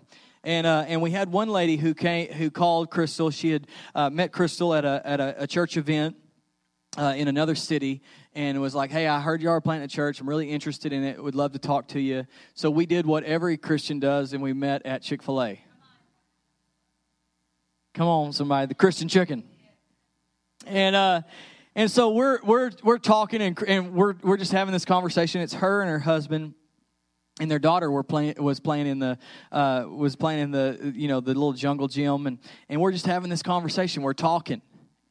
And, 0.44 0.68
uh, 0.68 0.86
and 0.88 1.02
we 1.02 1.10
had 1.10 1.32
one 1.32 1.50
lady 1.50 1.76
who 1.76 1.96
came 1.96 2.32
who 2.32 2.52
called 2.52 2.92
Crystal. 2.92 3.32
She 3.32 3.50
had 3.50 3.68
uh, 3.96 4.12
met 4.12 4.32
Crystal 4.32 4.76
at 4.76 4.86
a 4.86 5.02
at 5.04 5.20
a, 5.20 5.44
a 5.44 5.48
church 5.48 5.76
event 5.76 6.16
uh, 6.98 7.14
in 7.16 7.28
another 7.28 7.56
city 7.56 8.02
and 8.34 8.60
was 8.62 8.76
like, 8.76 8.92
Hey, 8.92 9.08
I 9.08 9.20
heard 9.22 9.42
you 9.42 9.50
are 9.50 9.62
planting 9.62 9.86
a 9.86 9.88
church. 9.88 10.20
I'm 10.20 10.30
really 10.30 10.50
interested 10.50 10.94
in 10.94 11.04
it. 11.04 11.22
Would 11.22 11.36
love 11.36 11.54
to 11.54 11.60
talk 11.60 11.88
to 11.90 12.00
you. 12.00 12.26
So 12.54 12.70
we 12.70 12.86
did 12.86 13.06
what 13.06 13.24
every 13.24 13.58
Christian 13.58 14.00
does, 14.00 14.34
and 14.34 14.42
we 14.42 14.54
met 14.54 14.86
at 14.86 15.02
Chick 15.02 15.24
fil 15.24 15.42
A. 15.42 15.62
Come 17.94 18.08
on, 18.08 18.34
somebody, 18.34 18.68
the 18.68 18.76
Christian 18.76 19.08
chicken. 19.08 19.44
And, 20.66 20.96
uh, 20.96 21.22
and 21.76 21.90
so 21.90 22.12
we're, 22.12 22.40
we're, 22.44 22.72
we're 22.84 22.98
talking 22.98 23.42
and, 23.42 23.58
and 23.68 23.94
we're, 23.94 24.16
we're 24.22 24.38
just 24.38 24.52
having 24.52 24.74
this 24.74 24.86
conversation. 24.86 25.42
It's 25.42 25.54
her 25.54 25.82
and 25.82 25.90
her 25.90 26.00
husband 26.00 26.56
and 27.40 27.52
their 27.52 27.60
daughter 27.60 27.92
were 27.92 28.04
playing 28.04 28.36
was 28.38 28.60
playing 28.60 28.88
in 28.88 29.00
the 29.00 29.18
uh, 29.52 29.86
was 29.88 30.16
playing 30.16 30.40
in 30.40 30.52
the 30.52 30.94
you 30.96 31.08
know 31.10 31.20
the 31.20 31.34
little 31.34 31.52
jungle 31.54 31.88
gym 31.88 32.28
and 32.28 32.40
and 32.70 32.80
we're 32.80 32.94
just 32.94 33.06
having 33.06 33.30
this 33.30 33.44
conversation 33.44 34.04
we're 34.04 34.14
talking 34.14 34.62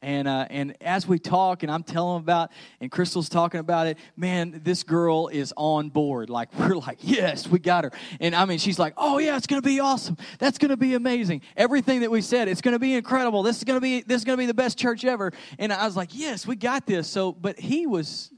and, 0.05 0.27
uh, 0.27 0.45
and 0.51 0.77
as 0.81 1.07
we 1.07 1.17
talk, 1.17 1.63
and 1.63 1.71
I'm 1.71 1.81
telling 1.81 2.19
about, 2.19 2.51
and 2.79 2.91
Crystal's 2.91 3.27
talking 3.27 3.59
about 3.59 3.87
it, 3.87 3.97
man, 4.15 4.61
this 4.63 4.83
girl 4.83 5.29
is 5.29 5.51
on 5.57 5.89
board. 5.89 6.29
Like, 6.29 6.53
we're 6.59 6.75
like, 6.75 6.99
yes, 7.01 7.47
we 7.47 7.57
got 7.57 7.85
her. 7.85 7.91
And 8.19 8.35
I 8.35 8.45
mean, 8.45 8.59
she's 8.59 8.77
like, 8.77 8.93
oh, 8.97 9.17
yeah, 9.17 9.35
it's 9.35 9.47
going 9.47 9.59
to 9.59 9.67
be 9.67 9.79
awesome. 9.79 10.15
That's 10.37 10.59
going 10.59 10.69
to 10.69 10.77
be 10.77 10.93
amazing. 10.93 11.41
Everything 11.57 12.01
that 12.01 12.11
we 12.11 12.21
said, 12.21 12.47
it's 12.47 12.61
going 12.61 12.73
to 12.73 12.79
be 12.79 12.93
incredible. 12.93 13.41
This 13.41 13.57
is 13.57 13.63
going 13.63 13.77
to 13.77 13.81
be, 13.81 14.01
this 14.01 14.17
is 14.21 14.25
going 14.25 14.37
to 14.37 14.41
be 14.41 14.45
the 14.45 14.53
best 14.53 14.77
church 14.77 15.03
ever. 15.05 15.33
And 15.57 15.73
I 15.73 15.85
was 15.85 15.97
like, 15.97 16.09
yes, 16.11 16.45
we 16.45 16.55
got 16.55 16.85
this. 16.85 17.07
So, 17.07 17.31
but 17.31 17.59
he 17.59 17.87
was 17.87 18.31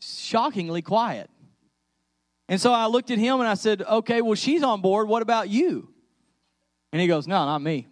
shockingly 0.00 0.80
quiet. 0.80 1.28
And 2.48 2.58
so 2.58 2.72
I 2.72 2.86
looked 2.86 3.10
at 3.10 3.18
him 3.18 3.38
and 3.40 3.48
I 3.48 3.54
said, 3.54 3.82
Okay, 3.82 4.22
well, 4.22 4.34
she's 4.34 4.62
on 4.62 4.80
board. 4.80 5.08
What 5.08 5.20
about 5.20 5.48
you? 5.50 5.90
And 6.90 7.00
he 7.00 7.06
goes, 7.06 7.28
No, 7.28 7.44
not 7.44 7.60
me. 7.60 7.86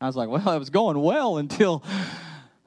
I 0.00 0.06
was 0.06 0.16
like, 0.16 0.28
Well, 0.28 0.48
it 0.50 0.58
was 0.58 0.70
going 0.70 0.98
well 1.00 1.36
until, 1.38 1.84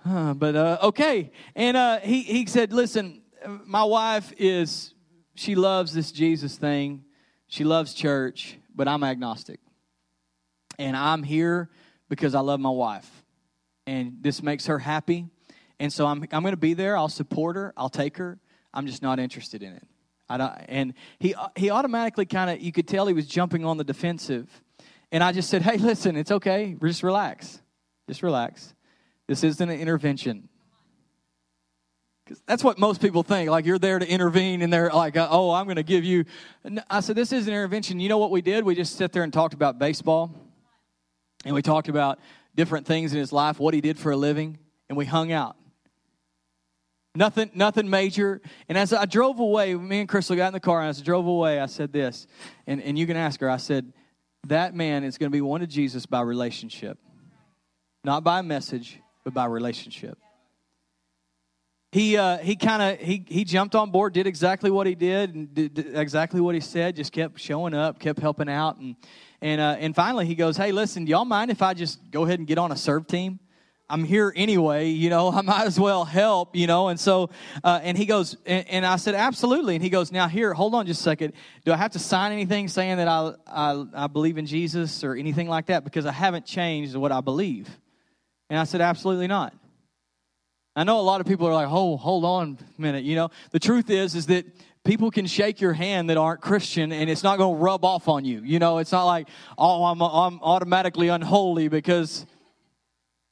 uh, 0.05 0.33
but 0.33 0.55
uh, 0.55 0.77
okay. 0.83 1.31
And 1.55 1.75
uh, 1.75 1.99
he, 1.99 2.21
he 2.21 2.45
said, 2.45 2.73
Listen, 2.73 3.21
my 3.65 3.83
wife 3.83 4.31
is, 4.37 4.93
she 5.35 5.55
loves 5.55 5.93
this 5.93 6.11
Jesus 6.11 6.57
thing. 6.57 7.03
She 7.47 7.63
loves 7.63 7.93
church, 7.93 8.57
but 8.73 8.87
I'm 8.87 9.03
agnostic. 9.03 9.59
And 10.79 10.97
I'm 10.97 11.23
here 11.23 11.69
because 12.09 12.35
I 12.35 12.39
love 12.39 12.59
my 12.59 12.69
wife. 12.69 13.09
And 13.85 14.17
this 14.21 14.41
makes 14.41 14.67
her 14.67 14.79
happy. 14.79 15.27
And 15.79 15.91
so 15.91 16.07
I'm, 16.07 16.23
I'm 16.31 16.41
going 16.41 16.53
to 16.53 16.57
be 16.57 16.73
there. 16.73 16.97
I'll 16.97 17.09
support 17.09 17.55
her. 17.55 17.73
I'll 17.75 17.89
take 17.89 18.17
her. 18.17 18.39
I'm 18.73 18.87
just 18.87 19.01
not 19.01 19.19
interested 19.19 19.61
in 19.61 19.73
it. 19.73 19.85
I 20.29 20.37
don't, 20.37 20.53
and 20.67 20.93
he, 21.19 21.35
he 21.55 21.69
automatically 21.69 22.25
kind 22.25 22.49
of, 22.49 22.61
you 22.61 22.71
could 22.71 22.87
tell 22.87 23.05
he 23.05 23.13
was 23.13 23.27
jumping 23.27 23.65
on 23.65 23.77
the 23.77 23.83
defensive. 23.83 24.49
And 25.13 25.23
I 25.23 25.31
just 25.31 25.49
said, 25.49 25.61
hey, 25.61 25.77
listen, 25.77 26.17
it's 26.17 26.31
okay. 26.31 26.75
Just 26.81 27.03
relax. 27.03 27.61
Just 28.09 28.23
relax. 28.23 28.73
This 29.27 29.43
isn't 29.43 29.69
an 29.69 29.79
intervention. 29.79 30.49
Because 32.25 32.41
that's 32.47 32.63
what 32.63 32.79
most 32.79 32.99
people 32.99 33.21
think. 33.21 33.49
Like 33.51 33.65
you're 33.65 33.77
there 33.77 33.99
to 33.99 34.07
intervene, 34.07 34.63
and 34.63 34.73
they're 34.73 34.89
like, 34.89 35.15
uh, 35.15 35.27
oh, 35.29 35.51
I'm 35.51 35.65
going 35.65 35.75
to 35.75 35.83
give 35.83 36.03
you. 36.03 36.25
I 36.89 37.01
said, 37.01 37.15
this 37.15 37.31
is 37.31 37.47
an 37.47 37.53
intervention. 37.53 37.99
You 37.99 38.09
know 38.09 38.17
what 38.17 38.31
we 38.31 38.41
did? 38.41 38.63
We 38.63 38.73
just 38.73 38.95
sat 38.95 39.13
there 39.13 39.21
and 39.21 39.31
talked 39.31 39.53
about 39.53 39.77
baseball. 39.77 40.33
And 41.45 41.53
we 41.53 41.61
talked 41.61 41.89
about 41.89 42.19
different 42.55 42.87
things 42.87 43.13
in 43.13 43.19
his 43.19 43.31
life, 43.31 43.59
what 43.59 43.75
he 43.75 43.81
did 43.81 43.99
for 43.99 44.11
a 44.11 44.17
living, 44.17 44.57
and 44.89 44.97
we 44.97 45.05
hung 45.05 45.31
out. 45.31 45.57
Nothing, 47.13 47.51
nothing 47.53 47.87
major. 47.87 48.41
And 48.67 48.79
as 48.79 48.93
I 48.93 49.05
drove 49.05 49.39
away, 49.39 49.75
me 49.75 49.99
and 49.99 50.09
Crystal 50.09 50.35
got 50.35 50.47
in 50.47 50.53
the 50.53 50.59
car, 50.59 50.79
and 50.79 50.89
as 50.89 50.99
I 50.99 51.03
drove 51.03 51.27
away, 51.27 51.59
I 51.59 51.67
said 51.67 51.93
this, 51.93 52.25
and, 52.65 52.81
and 52.81 52.97
you 52.97 53.05
can 53.05 53.17
ask 53.17 53.39
her. 53.41 53.49
I 53.49 53.57
said, 53.57 53.93
That 54.47 54.75
man 54.75 55.03
is 55.03 55.17
going 55.17 55.31
to 55.31 55.35
be 55.35 55.41
one 55.41 55.61
to 55.61 55.67
Jesus 55.67 56.05
by 56.05 56.21
relationship. 56.21 56.97
Not 58.03 58.23
by 58.23 58.41
message, 58.41 58.99
but 59.23 59.33
by 59.33 59.45
relationship. 59.45 60.17
He, 61.93 62.17
uh, 62.17 62.39
he 62.39 62.55
kind 62.55 62.81
of 62.81 62.99
he, 62.99 63.23
he 63.27 63.43
jumped 63.43 63.75
on 63.75 63.91
board 63.91 64.13
did 64.13 64.25
exactly 64.25 64.71
what 64.71 64.87
he 64.87 64.95
did 64.95 65.35
and 65.35 65.53
did 65.53 65.91
exactly 65.95 66.41
what 66.41 66.55
he 66.55 66.61
said 66.61 66.95
just 66.95 67.11
kept 67.11 67.39
showing 67.39 67.75
up 67.75 67.99
kept 67.99 68.19
helping 68.19 68.49
out 68.49 68.77
and 68.77 68.95
and 69.43 69.61
uh, 69.61 69.75
and 69.77 69.95
finally 69.95 70.25
he 70.25 70.33
goes 70.33 70.57
hey 70.57 70.71
listen 70.71 71.05
do 71.05 71.11
y'all 71.11 71.23
mind 71.23 71.51
if 71.51 71.61
i 71.61 71.75
just 71.75 71.99
go 72.09 72.25
ahead 72.25 72.39
and 72.39 72.47
get 72.47 72.57
on 72.57 72.71
a 72.71 72.75
serve 72.75 73.05
team 73.05 73.39
I'm 73.89 74.03
here 74.03 74.33
anyway, 74.35 74.89
you 74.89 75.09
know, 75.09 75.31
I 75.33 75.41
might 75.41 75.65
as 75.65 75.79
well 75.79 76.05
help, 76.05 76.55
you 76.55 76.67
know. 76.67 76.87
And 76.87 76.99
so, 76.99 77.29
uh, 77.63 77.79
and 77.83 77.97
he 77.97 78.05
goes, 78.05 78.37
and, 78.45 78.67
and, 78.69 78.85
I 78.85 78.95
said, 78.95 79.15
absolutely. 79.15 79.75
And 79.75 79.83
he 79.83 79.89
goes, 79.89 80.11
now 80.11 80.27
here, 80.27 80.53
hold 80.53 80.73
on 80.73 80.85
just 80.85 81.01
a 81.01 81.03
second. 81.03 81.33
Do 81.65 81.73
I 81.73 81.77
have 81.77 81.91
to 81.91 81.99
sign 81.99 82.31
anything 82.31 82.67
saying 82.67 82.97
that 82.97 83.07
I, 83.07 83.33
I, 83.47 83.85
I 83.93 84.07
believe 84.07 84.37
in 84.37 84.45
Jesus 84.45 85.03
or 85.03 85.15
anything 85.15 85.47
like 85.47 85.67
that? 85.67 85.83
Because 85.83 86.05
I 86.05 86.11
haven't 86.11 86.45
changed 86.45 86.95
what 86.95 87.11
I 87.11 87.21
believe. 87.21 87.69
And 88.49 88.59
I 88.59 88.63
said, 88.63 88.81
absolutely 88.81 89.27
not. 89.27 89.53
I 90.75 90.83
know 90.83 90.99
a 90.99 91.01
lot 91.01 91.21
of 91.21 91.27
people 91.27 91.47
are 91.47 91.53
like, 91.53 91.67
oh, 91.69 91.97
hold 91.97 92.25
on 92.25 92.57
a 92.77 92.81
minute. 92.81 93.03
You 93.03 93.15
know, 93.15 93.29
the 93.51 93.59
truth 93.59 93.89
is, 93.91 94.15
is 94.15 94.25
that 94.27 94.45
people 94.83 95.11
can 95.11 95.27
shake 95.27 95.61
your 95.61 95.73
hand 95.73 96.09
that 96.09 96.17
aren't 96.17 96.41
Christian 96.41 96.91
and 96.91 97.09
it's 97.09 97.23
not 97.23 97.37
going 97.37 97.57
to 97.57 97.61
rub 97.61 97.85
off 97.85 98.07
on 98.07 98.25
you. 98.25 98.41
You 98.43 98.59
know, 98.59 98.79
it's 98.79 98.91
not 98.91 99.05
like, 99.05 99.27
oh, 99.57 99.85
I'm, 99.85 100.01
I'm 100.01 100.39
automatically 100.41 101.09
unholy 101.09 101.67
because 101.67 102.25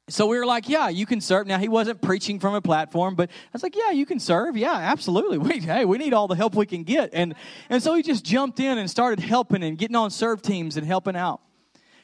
so 0.09 0.25
we 0.25 0.37
were 0.37 0.45
like, 0.45 0.67
yeah, 0.67 0.89
you 0.89 1.05
can 1.05 1.21
serve. 1.21 1.47
Now, 1.47 1.57
he 1.57 1.69
wasn't 1.69 2.01
preaching 2.01 2.39
from 2.39 2.53
a 2.53 2.61
platform, 2.61 3.15
but 3.15 3.29
I 3.29 3.49
was 3.53 3.63
like, 3.63 3.75
yeah, 3.75 3.91
you 3.91 4.05
can 4.05 4.19
serve. 4.19 4.57
Yeah, 4.57 4.73
absolutely. 4.73 5.37
We, 5.51 5.59
hey, 5.59 5.85
we 5.85 5.97
need 5.97 6.13
all 6.13 6.27
the 6.27 6.35
help 6.35 6.55
we 6.55 6.65
can 6.65 6.83
get. 6.83 7.11
And, 7.13 7.35
and 7.69 7.81
so 7.81 7.93
he 7.93 8.03
just 8.03 8.23
jumped 8.23 8.59
in 8.59 8.77
and 8.77 8.89
started 8.89 9.19
helping 9.19 9.63
and 9.63 9.77
getting 9.77 9.95
on 9.95 10.11
serve 10.11 10.41
teams 10.41 10.77
and 10.77 10.85
helping 10.85 11.15
out. 11.15 11.41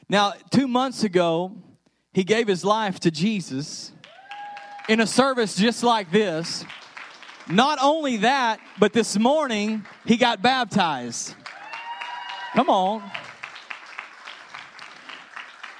Now, 0.08 0.32
two 0.50 0.68
months 0.68 1.04
ago, 1.04 1.52
he 2.12 2.24
gave 2.24 2.48
his 2.48 2.64
life 2.64 3.00
to 3.00 3.10
Jesus 3.10 3.92
in 4.88 5.00
a 5.00 5.06
service 5.06 5.54
just 5.54 5.82
like 5.82 6.10
this. 6.10 6.64
Not 7.48 7.78
only 7.80 8.18
that, 8.18 8.60
but 8.78 8.92
this 8.92 9.18
morning, 9.18 9.84
he 10.04 10.16
got 10.16 10.42
baptized. 10.42 11.34
Come 12.54 12.70
on. 12.70 13.02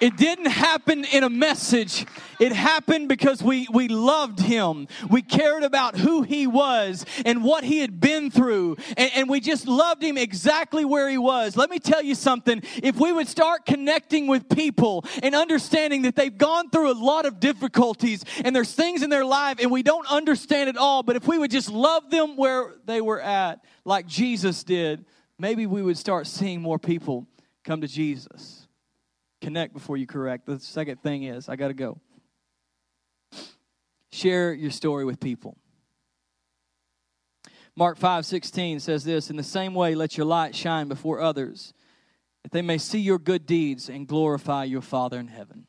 It 0.01 0.17
didn't 0.17 0.47
happen 0.47 1.05
in 1.05 1.25
a 1.25 1.31
message. 1.31 2.07
It 2.39 2.53
happened 2.53 3.09
because 3.09 3.43
we, 3.43 3.67
we 3.73 3.89
loved 3.89 4.39
him. 4.39 4.87
We 5.11 5.23
cared 5.23 5.65
about 5.65 5.97
who 5.97 6.23
he 6.23 6.47
was 6.47 7.05
and 7.27 7.43
what 7.43 7.65
he 7.65 7.81
had 7.81 8.01
been 8.01 8.31
through. 8.31 8.77
And, 8.97 9.11
and 9.15 9.29
we 9.29 9.41
just 9.41 9.67
loved 9.67 10.03
him 10.03 10.17
exactly 10.17 10.85
where 10.85 11.09
he 11.09 11.19
was. 11.19 11.57
Let 11.57 11.69
me 11.69 11.81
tell 11.81 12.03
you 12.03 12.15
something. 12.15 12.63
If 12.81 13.01
we 13.01 13.11
would 13.11 13.27
start 13.27 13.67
connecting 13.67 14.29
with 14.29 14.49
people 14.49 15.05
and 15.21 15.35
understanding 15.35 16.03
that 16.03 16.15
they've 16.15 16.37
gone 16.37 16.71
through 16.71 16.93
a 16.93 16.95
lot 16.95 17.27
of 17.27 17.41
difficulties 17.41 18.25
and 18.45 18.55
there's 18.55 18.73
things 18.73 19.03
in 19.03 19.11
their 19.11 19.25
life 19.25 19.59
and 19.61 19.71
we 19.71 19.83
don't 19.83 20.09
understand 20.11 20.69
it 20.69 20.77
all, 20.77 21.03
but 21.03 21.17
if 21.17 21.27
we 21.27 21.39
would 21.39 21.51
just 21.51 21.71
love 21.71 22.09
them 22.11 22.37
where 22.37 22.75
they 22.87 23.01
were 23.01 23.21
at, 23.21 23.65
like 23.85 24.07
Jesus 24.07 24.63
did, 24.63 25.05
maybe 25.41 25.67
we 25.67 25.83
would 25.83 25.99
start 25.99 26.29
seeing 26.29 26.63
more 26.63 26.79
people 26.79 27.27
come 27.65 27.81
to 27.81 27.89
Jesus 27.89 28.68
connect 29.49 29.73
before 29.73 29.97
you 29.97 30.07
correct. 30.07 30.45
The 30.45 30.61
second 30.61 31.03
thing 31.03 31.23
is, 31.23 31.49
I 31.49 31.57
got 31.57 31.69
to 31.69 31.75
go. 31.75 31.99
Share 34.13 34.53
your 34.53 34.71
story 34.71 35.07
with 35.07 35.21
people. 35.21 35.57
Mark 37.75 37.97
5 37.97 38.27
16 38.27 38.79
says 38.81 39.05
this 39.05 39.31
In 39.31 39.37
the 39.37 39.43
same 39.43 39.73
way, 39.73 39.95
let 39.95 40.19
your 40.19 40.27
light 40.27 40.55
shine 40.55 40.87
before 40.87 41.23
others, 41.23 41.73
that 42.43 42.53
they 42.53 42.61
may 42.61 42.77
see 42.77 42.99
your 42.99 43.19
good 43.19 43.47
deeds 43.47 43.89
and 43.89 44.07
glorify 44.07 44.65
your 44.65 44.83
Father 44.83 45.19
in 45.19 45.29
heaven. 45.29 45.65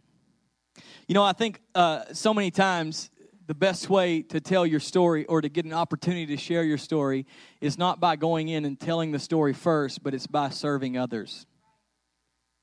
You 1.08 1.16
know, 1.16 1.24
I 1.24 1.32
think 1.32 1.62
uh, 1.74 2.04
so 2.12 2.34
many 2.34 2.52
times 2.52 3.10
the 3.48 3.56
best 3.56 3.90
way 3.90 4.24
to 4.24 4.42
tell 4.42 4.66
your 4.66 4.82
story 4.82 5.24
or 5.26 5.40
to 5.40 5.48
get 5.48 5.64
an 5.64 5.74
opportunity 5.74 6.26
to 6.36 6.38
share 6.38 6.64
your 6.64 6.78
story 6.78 7.26
is 7.62 7.78
not 7.78 8.02
by 8.02 8.18
going 8.18 8.50
in 8.50 8.66
and 8.66 8.78
telling 8.78 9.14
the 9.14 9.20
story 9.20 9.54
first, 9.54 10.04
but 10.04 10.14
it's 10.14 10.28
by 10.28 10.50
serving 10.50 10.98
others. 10.98 11.46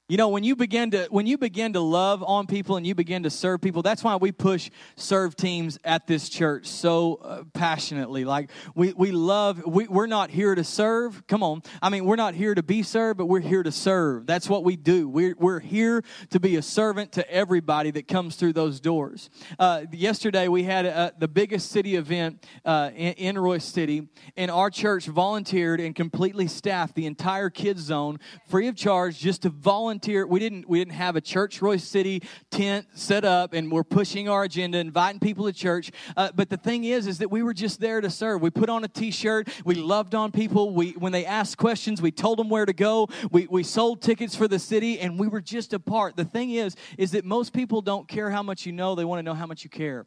You 0.09 0.17
know, 0.17 0.29
when 0.29 0.45
you 0.45 0.55
begin 0.55 0.93
to 0.93 1.09
when 1.11 1.27
you 1.27 1.37
begin 1.37 1.73
to 1.73 1.81
love 1.81 2.23
on 2.23 2.47
people 2.47 2.77
and 2.77 2.87
you 2.87 2.95
begin 2.95 3.25
to 3.25 3.31
serve 3.31 3.61
people, 3.61 3.83
that's 3.83 4.05
why 4.05 4.15
we 4.15 4.31
push 4.31 4.71
serve 4.95 5.35
teams 5.35 5.81
at 5.85 6.07
this 6.07 6.29
church 6.29 6.67
so 6.67 7.17
uh, 7.17 7.43
passionately. 7.53 8.25
Like 8.25 8.51
we 8.77 8.93
we 8.93 9.11
love 9.11 9.67
we, 9.67 9.89
we're 9.89 10.07
not 10.07 10.31
here 10.31 10.55
to 10.55 10.63
serve. 10.63 11.27
Come 11.27 11.43
on. 11.43 11.65
I 11.83 11.89
mean, 11.89 12.05
we're 12.05 12.15
not 12.15 12.35
here 12.35 12.55
to 12.55 12.63
be 12.63 12.85
served, 12.85 13.19
but 13.19 13.27
we're 13.27 13.41
here 13.41 13.65
to 13.65 13.73
serve. 13.73 14.27
That's 14.27 14.49
what 14.49 14.63
we 14.63 14.77
do. 14.77 15.09
We're 15.09 15.35
we're 15.37 15.59
here 15.59 16.05
to 16.31 16.39
be 16.39 16.55
a 16.55 16.63
servant 16.63 17.11
to 17.13 17.29
everybody 17.29 17.91
that 17.91 18.07
comes 18.07 18.37
through 18.37 18.53
those 18.53 18.79
doors. 18.79 19.29
Uh, 19.59 19.87
yesterday 19.91 20.47
we 20.47 20.63
had 20.63 20.87
a, 20.87 21.15
the 21.19 21.27
biggest 21.27 21.73
city 21.73 21.97
event 21.97 22.47
uh, 22.65 22.93
in, 22.95 23.15
in 23.15 23.35
Royse 23.35 23.63
City, 23.63 24.07
and 24.37 24.53
our 24.53 24.71
church 24.71 25.07
volunteered 25.07 25.81
and 25.81 25.97
completely 25.97 26.47
staffed 26.47 26.95
the 26.95 27.07
entire 27.07 27.51
kids 27.51 27.81
zone 27.83 28.21
free 28.47 28.69
of 28.69 28.77
charge 28.77 29.19
just 29.19 29.43
to 29.43 29.49
volunteer 29.49 29.96
volunteer. 29.97 30.27
We 30.27 30.41
didn't 30.41 30.69
we 30.69 30.79
didn't 30.79 30.93
have 30.93 31.17
a 31.17 31.23
church 31.23 31.61
Royse 31.61 31.81
City 31.81 32.23
tent 32.51 32.87
set 32.95 33.25
up, 33.25 33.55
and 33.55 33.73
we're 33.73 33.83
pushing 33.83 34.29
our 34.29 34.45
agenda, 34.45 34.77
inviting 34.79 35.21
people 35.21 35.47
to 35.47 35.55
church. 35.55 35.91
Uh, 36.19 36.31
but 36.35 36.51
the 36.51 36.59
thing 36.59 36.85
is, 36.85 37.07
is 37.07 37.19
that 37.19 37.31
we 37.31 37.43
were 37.43 37.55
just 37.55 37.81
there 37.81 38.03
to 38.03 38.11
serve. 38.11 38.43
We 38.43 38.51
put 38.51 38.69
on 38.69 38.85
a 38.85 38.89
T-shirt. 38.89 39.49
We 39.65 39.77
loved 39.77 40.15
on 40.15 40.33
people. 40.33 40.75
We 40.75 40.93
when 40.93 41.13
they 41.13 41.25
asked 41.25 41.57
questions, 41.57 42.03
we 42.03 42.11
told 42.11 42.39
them 42.39 42.51
where 42.51 42.67
to 42.67 42.75
go. 42.75 43.09
We 43.31 43.47
we 43.47 43.63
sold 43.63 44.03
tickets 44.03 44.37
for 44.37 44.49
the 44.49 44.59
city, 44.59 45.01
and 45.01 45.19
we 45.19 45.29
were 45.29 45.41
just 45.41 45.73
a 45.73 45.79
part. 45.79 46.17
The 46.17 46.27
thing 46.27 46.51
is, 46.51 46.77
is 46.99 47.13
that 47.13 47.25
most 47.25 47.55
people 47.55 47.81
don't 47.81 48.07
care 48.07 48.31
how 48.31 48.43
much 48.43 48.67
you 48.67 48.73
know; 48.73 48.95
they 48.95 49.05
want 49.07 49.21
to 49.21 49.23
know 49.23 49.35
how 49.35 49.47
much 49.47 49.65
you 49.65 49.71
care. 49.71 50.05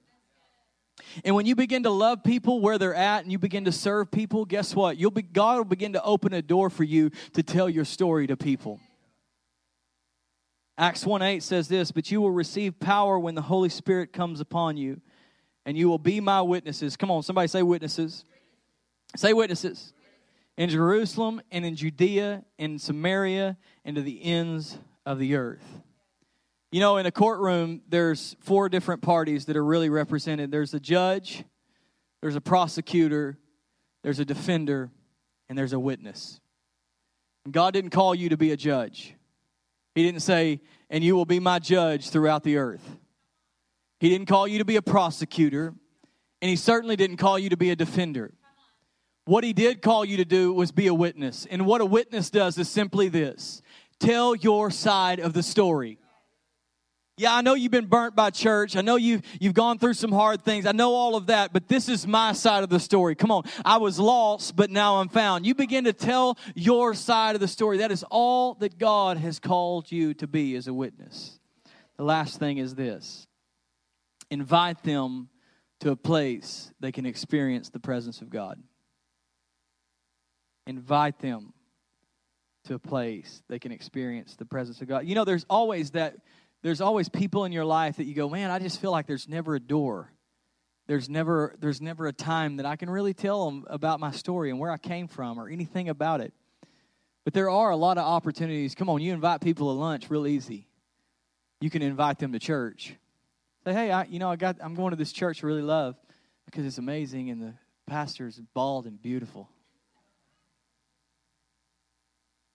And 1.24 1.34
when 1.34 1.46
you 1.46 1.56
begin 1.56 1.84
to 1.84 1.90
love 1.90 2.24
people 2.24 2.60
where 2.60 2.78
they're 2.78 2.94
at 2.94 3.24
and 3.24 3.32
you 3.32 3.40
begin 3.40 3.66
to 3.66 3.72
serve 3.72 4.12
people, 4.12 4.44
guess 4.44 4.76
what? 4.76 4.98
You'll 4.98 5.12
be, 5.12 5.22
God 5.22 5.58
will 5.58 5.64
begin 5.64 5.94
to 5.94 6.04
open 6.04 6.34
a 6.34 6.42
door 6.42 6.70
for 6.70 6.84
you 6.84 7.10
to 7.34 7.42
tell 7.42 7.70
your 7.70 7.86
story 7.86 8.28
to 8.28 8.36
people. 8.36 8.82
Acts 10.80 11.06
1 11.06 11.22
8 11.22 11.44
says 11.44 11.68
this, 11.68 11.92
but 11.92 12.10
you 12.10 12.22
will 12.22 12.32
receive 12.32 12.80
power 12.80 13.20
when 13.20 13.36
the 13.36 13.42
Holy 13.42 13.68
Spirit 13.68 14.14
comes 14.14 14.40
upon 14.40 14.78
you, 14.78 15.02
and 15.66 15.78
you 15.78 15.90
will 15.90 15.98
be 15.98 16.22
my 16.22 16.42
witnesses. 16.42 16.96
Come 16.96 17.12
on, 17.12 17.22
somebody 17.22 17.50
say 17.50 17.62
witnesses. 17.62 18.24
Say 19.18 19.34
witnesses. 19.34 19.94
In 20.58 20.70
Jerusalem 20.70 21.42
and 21.52 21.66
in 21.66 21.76
Judea 21.76 22.46
and 22.58 22.80
Samaria 22.80 23.58
and 23.84 23.98
to 23.98 24.02
the 24.02 24.24
ends 24.24 24.80
of 25.06 25.20
the 25.20 25.36
earth. 25.36 25.82
You 26.72 26.80
know, 26.80 26.96
in 26.96 27.06
a 27.06 27.12
courtroom, 27.12 27.82
there's 27.90 28.38
four 28.40 28.70
different 28.70 29.02
parties 29.02 29.46
that 29.46 29.58
are 29.58 29.66
really 29.66 29.90
represented 29.90 30.50
there's 30.50 30.74
a 30.74 30.80
judge, 30.80 31.44
there's 32.22 32.38
a 32.38 32.42
prosecutor, 32.42 33.38
there's 34.02 34.20
a 34.20 34.26
defender, 34.26 34.92
and 35.50 35.58
there's 35.58 35.74
a 35.74 35.80
witness. 35.80 36.40
And 37.44 37.54
God 37.54 37.74
didn't 37.74 37.90
call 37.90 38.16
you 38.16 38.30
to 38.30 38.38
be 38.38 38.54
a 38.54 38.58
judge. 38.58 39.16
He 39.96 40.04
didn't 40.04 40.22
say, 40.22 40.62
and 40.90 41.04
you 41.04 41.16
will 41.16 41.26
be 41.26 41.40
my 41.40 41.60
judge 41.60 42.10
throughout 42.10 42.44
the 42.44 42.58
earth. 42.58 42.98
He 44.00 44.10
didn't 44.10 44.28
call 44.28 44.48
you 44.48 44.60
to 44.60 44.66
be 44.66 44.78
a 44.78 44.82
prosecutor, 44.82 45.74
and 46.42 46.50
he 46.50 46.56
certainly 46.56 46.96
didn't 46.96 47.18
call 47.18 47.38
you 47.38 47.50
to 47.50 47.58
be 47.58 47.72
a 47.72 47.76
defender. 47.76 48.34
What 49.26 49.44
he 49.44 49.54
did 49.54 49.82
call 49.82 50.06
you 50.06 50.18
to 50.18 50.26
do 50.26 50.54
was 50.54 50.72
be 50.72 50.88
a 50.88 50.94
witness. 50.94 51.46
And 51.46 51.66
what 51.66 51.82
a 51.82 51.86
witness 51.86 52.30
does 52.30 52.58
is 52.58 52.70
simply 52.70 53.10
this 53.10 53.62
tell 54.00 54.34
your 54.36 54.72
side 54.72 55.20
of 55.20 55.34
the 55.34 55.44
story. 55.44 56.00
Yeah, 57.20 57.36
I 57.36 57.42
know 57.42 57.54
you've 57.54 57.70
been 57.70 57.88
burnt 57.88 58.16
by 58.16 58.30
church. 58.30 58.78
I 58.78 58.82
know 58.82 58.96
you've, 58.96 59.24
you've 59.42 59.54
gone 59.54 59.78
through 59.78 59.96
some 59.96 60.14
hard 60.14 60.42
things. 60.42 60.66
I 60.66 60.72
know 60.72 60.94
all 60.94 61.18
of 61.18 61.26
that, 61.26 61.52
but 61.52 61.68
this 61.68 61.90
is 61.90 62.08
my 62.08 62.32
side 62.32 62.64
of 62.64 62.70
the 62.70 62.80
story. 62.80 63.14
Come 63.14 63.30
on. 63.30 63.44
I 63.66 63.76
was 63.76 64.00
lost, 64.00 64.56
but 64.56 64.70
now 64.70 65.02
I'm 65.02 65.10
found. 65.10 65.46
You 65.46 65.54
begin 65.54 65.84
to 65.84 65.92
tell 65.92 66.38
your 66.56 66.94
side 66.94 67.36
of 67.36 67.42
the 67.42 67.48
story. 67.50 67.80
That 67.80 67.92
is 67.92 68.06
all 68.10 68.54
that 68.62 68.78
God 68.78 69.18
has 69.18 69.38
called 69.38 69.92
you 69.92 70.14
to 70.14 70.28
be 70.28 70.56
as 70.56 70.68
a 70.68 70.74
witness. 70.74 71.38
The 71.98 72.06
last 72.06 72.40
thing 72.40 72.58
is 72.58 72.74
this 72.74 73.28
invite 74.32 74.82
them 74.84 75.28
to 75.82 75.92
a 75.92 75.98
place 75.98 76.72
they 76.80 76.94
can 76.94 77.06
experience 77.06 77.68
the 77.70 77.82
presence 77.82 78.22
of 78.22 78.30
God. 78.30 78.64
Invite 80.68 81.20
them 81.20 81.52
to 82.64 82.76
a 82.76 82.80
place 82.80 83.44
they 83.50 83.60
can 83.60 83.74
experience 83.74 84.38
the 84.38 84.46
presence 84.46 84.80
of 84.80 84.88
God. 84.88 85.06
You 85.06 85.16
know, 85.16 85.26
there's 85.26 85.46
always 85.50 85.92
that 85.92 86.16
there's 86.62 86.82
always 86.82 87.10
people 87.10 87.46
in 87.46 87.52
your 87.52 87.66
life 87.66 87.98
that 87.98 88.06
you 88.06 88.14
go, 88.14 88.30
man, 88.30 88.52
I 88.52 88.60
just 88.60 88.82
feel 88.82 88.92
like 88.92 89.08
there's 89.08 89.28
never 89.28 89.56
a 89.56 89.60
door. 89.60 90.12
There's 90.88 91.08
never 91.08 91.56
there's 91.60 91.82
never 91.82 92.08
a 92.08 92.14
time 92.14 92.58
that 92.58 92.66
I 92.66 92.76
can 92.76 92.90
really 92.90 93.14
tell 93.14 93.46
them 93.46 93.66
about 93.70 94.00
my 94.00 94.12
story 94.12 94.50
and 94.50 94.60
where 94.60 94.72
I 94.72 94.78
came 94.78 95.08
from 95.08 95.40
or 95.40 95.48
anything 95.48 95.88
about 95.88 96.20
it. 96.20 96.34
But 97.24 97.34
there 97.34 97.50
are 97.50 97.70
a 97.70 97.76
lot 97.76 97.98
of 97.98 98.06
opportunities. 98.06 98.74
Come 98.74 98.90
on, 98.90 99.02
you 99.02 99.14
invite 99.14 99.42
people 99.42 99.68
to 99.68 99.80
lunch 99.80 100.10
real 100.10 100.26
easy. 100.26 100.68
You 101.62 101.70
can 101.70 101.82
invite 101.82 102.18
them 102.18 102.32
to 102.32 102.40
church. 102.40 102.96
Say, 103.66 103.74
hey, 103.74 103.92
I, 103.92 104.06
you 104.06 104.18
know, 104.20 104.32
I 104.32 104.36
got 104.36 104.58
I'm 104.62 104.74
going 104.74 104.90
to 104.92 104.96
this 104.96 105.12
church 105.12 105.44
I 105.44 105.48
really 105.48 105.62
love 105.62 105.96
because 106.46 106.66
it's 106.66 106.80
amazing 106.80 107.30
and 107.30 107.42
the 107.42 107.54
pastor's 107.88 108.42
bald 108.54 108.88
and 108.88 109.00
beautiful. 109.00 109.48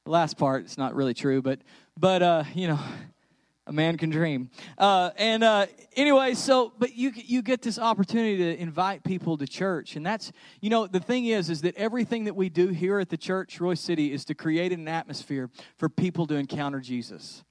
The 0.07 0.11
last 0.11 0.37
part 0.37 0.65
it's 0.65 0.77
not 0.77 0.95
really 0.95 1.15
true, 1.15 1.41
but 1.41 1.61
but 1.97 2.23
uh, 2.23 2.45
you 2.53 2.67
know, 2.67 2.81
a 3.67 3.73
man 3.73 3.97
can 3.97 4.11
dream. 4.11 4.51
Uh, 4.77 5.11
and 5.17 5.43
uh, 5.43 5.67
anyway, 5.97 6.35
so 6.35 6.73
but 6.79 6.95
you 6.95 7.13
you 7.15 7.43
get 7.43 7.63
this 7.63 7.79
opportunity 7.79 8.37
to 8.37 8.61
invite 8.61 9.05
people 9.05 9.37
to 9.39 9.47
church, 9.47 9.97
and 9.97 10.05
that's 10.05 10.33
you 10.61 10.71
know 10.71 10.87
the 10.87 11.01
thing 11.01 11.27
is 11.27 11.51
is 11.51 11.63
that 11.63 11.75
everything 11.77 12.25
that 12.25 12.37
we 12.37 12.49
do 12.49 12.69
here 12.69 12.99
at 12.99 13.09
the 13.09 13.17
church, 13.17 13.59
Royse 13.59 13.79
City, 13.79 14.13
is 14.13 14.25
to 14.27 14.35
create 14.35 14.73
an 14.73 14.89
atmosphere 14.89 15.51
for 15.77 15.89
people 15.89 16.27
to 16.27 16.35
encounter 16.35 16.81
Jesus. 16.81 17.45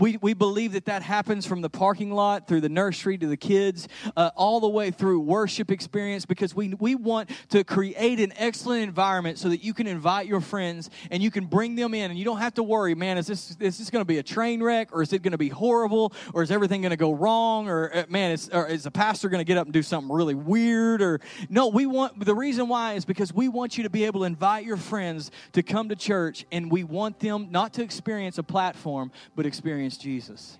We, 0.00 0.16
we 0.22 0.32
believe 0.32 0.72
that 0.72 0.86
that 0.86 1.02
happens 1.02 1.44
from 1.44 1.60
the 1.60 1.68
parking 1.68 2.10
lot 2.10 2.48
through 2.48 2.62
the 2.62 2.70
nursery 2.70 3.18
to 3.18 3.26
the 3.26 3.36
kids, 3.36 3.86
uh, 4.16 4.30
all 4.34 4.58
the 4.58 4.68
way 4.68 4.90
through 4.90 5.20
worship 5.20 5.70
experience 5.70 6.24
because 6.24 6.54
we, 6.54 6.72
we 6.80 6.94
want 6.94 7.28
to 7.50 7.64
create 7.64 8.18
an 8.18 8.32
excellent 8.36 8.82
environment 8.82 9.36
so 9.36 9.50
that 9.50 9.62
you 9.62 9.74
can 9.74 9.86
invite 9.86 10.26
your 10.26 10.40
friends 10.40 10.88
and 11.10 11.22
you 11.22 11.30
can 11.30 11.44
bring 11.44 11.74
them 11.74 11.92
in. 11.92 12.10
And 12.10 12.18
you 12.18 12.24
don't 12.24 12.38
have 12.38 12.54
to 12.54 12.62
worry, 12.62 12.94
man, 12.94 13.18
is 13.18 13.26
this, 13.26 13.54
is 13.60 13.76
this 13.76 13.90
going 13.90 14.00
to 14.00 14.06
be 14.06 14.16
a 14.16 14.22
train 14.22 14.62
wreck 14.62 14.88
or 14.90 15.02
is 15.02 15.12
it 15.12 15.20
going 15.20 15.32
to 15.32 15.38
be 15.38 15.50
horrible 15.50 16.14
or 16.32 16.42
is 16.42 16.50
everything 16.50 16.80
going 16.80 16.92
to 16.92 16.96
go 16.96 17.12
wrong 17.12 17.68
or, 17.68 17.94
uh, 17.94 18.04
man, 18.08 18.30
is, 18.30 18.48
or 18.54 18.66
is 18.68 18.84
the 18.84 18.90
pastor 18.90 19.28
going 19.28 19.40
to 19.40 19.44
get 19.44 19.58
up 19.58 19.66
and 19.66 19.74
do 19.74 19.82
something 19.82 20.10
really 20.10 20.34
weird 20.34 21.02
or 21.02 21.20
no, 21.50 21.68
we 21.68 21.84
want, 21.84 22.24
the 22.24 22.34
reason 22.34 22.68
why 22.68 22.94
is 22.94 23.04
because 23.04 23.34
we 23.34 23.50
want 23.50 23.76
you 23.76 23.84
to 23.84 23.90
be 23.90 24.04
able 24.04 24.20
to 24.20 24.26
invite 24.26 24.64
your 24.64 24.78
friends 24.78 25.30
to 25.52 25.62
come 25.62 25.90
to 25.90 25.96
church 25.96 26.46
and 26.50 26.72
we 26.72 26.84
want 26.84 27.20
them 27.20 27.48
not 27.50 27.74
to 27.74 27.82
experience 27.82 28.38
a 28.38 28.42
platform, 28.42 29.12
but 29.36 29.44
experience 29.44 29.89
experience 29.90 29.96
Jesus. 29.96 30.58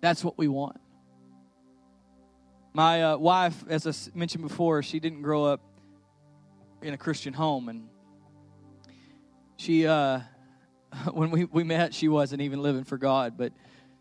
That's 0.00 0.22
what 0.22 0.38
we 0.38 0.48
want. 0.48 0.80
My 2.72 3.02
uh, 3.02 3.16
wife, 3.16 3.64
as 3.68 3.86
I 3.86 4.16
mentioned 4.16 4.46
before, 4.46 4.82
she 4.82 5.00
didn't 5.00 5.22
grow 5.22 5.44
up 5.44 5.60
in 6.82 6.94
a 6.94 6.96
Christian 6.96 7.32
home, 7.32 7.68
and 7.68 7.88
she, 9.56 9.86
uh, 9.86 10.20
when 11.12 11.30
we, 11.30 11.44
we 11.44 11.64
met, 11.64 11.92
she 11.92 12.08
wasn't 12.08 12.42
even 12.42 12.62
living 12.62 12.84
for 12.84 12.98
God, 12.98 13.36
but 13.36 13.52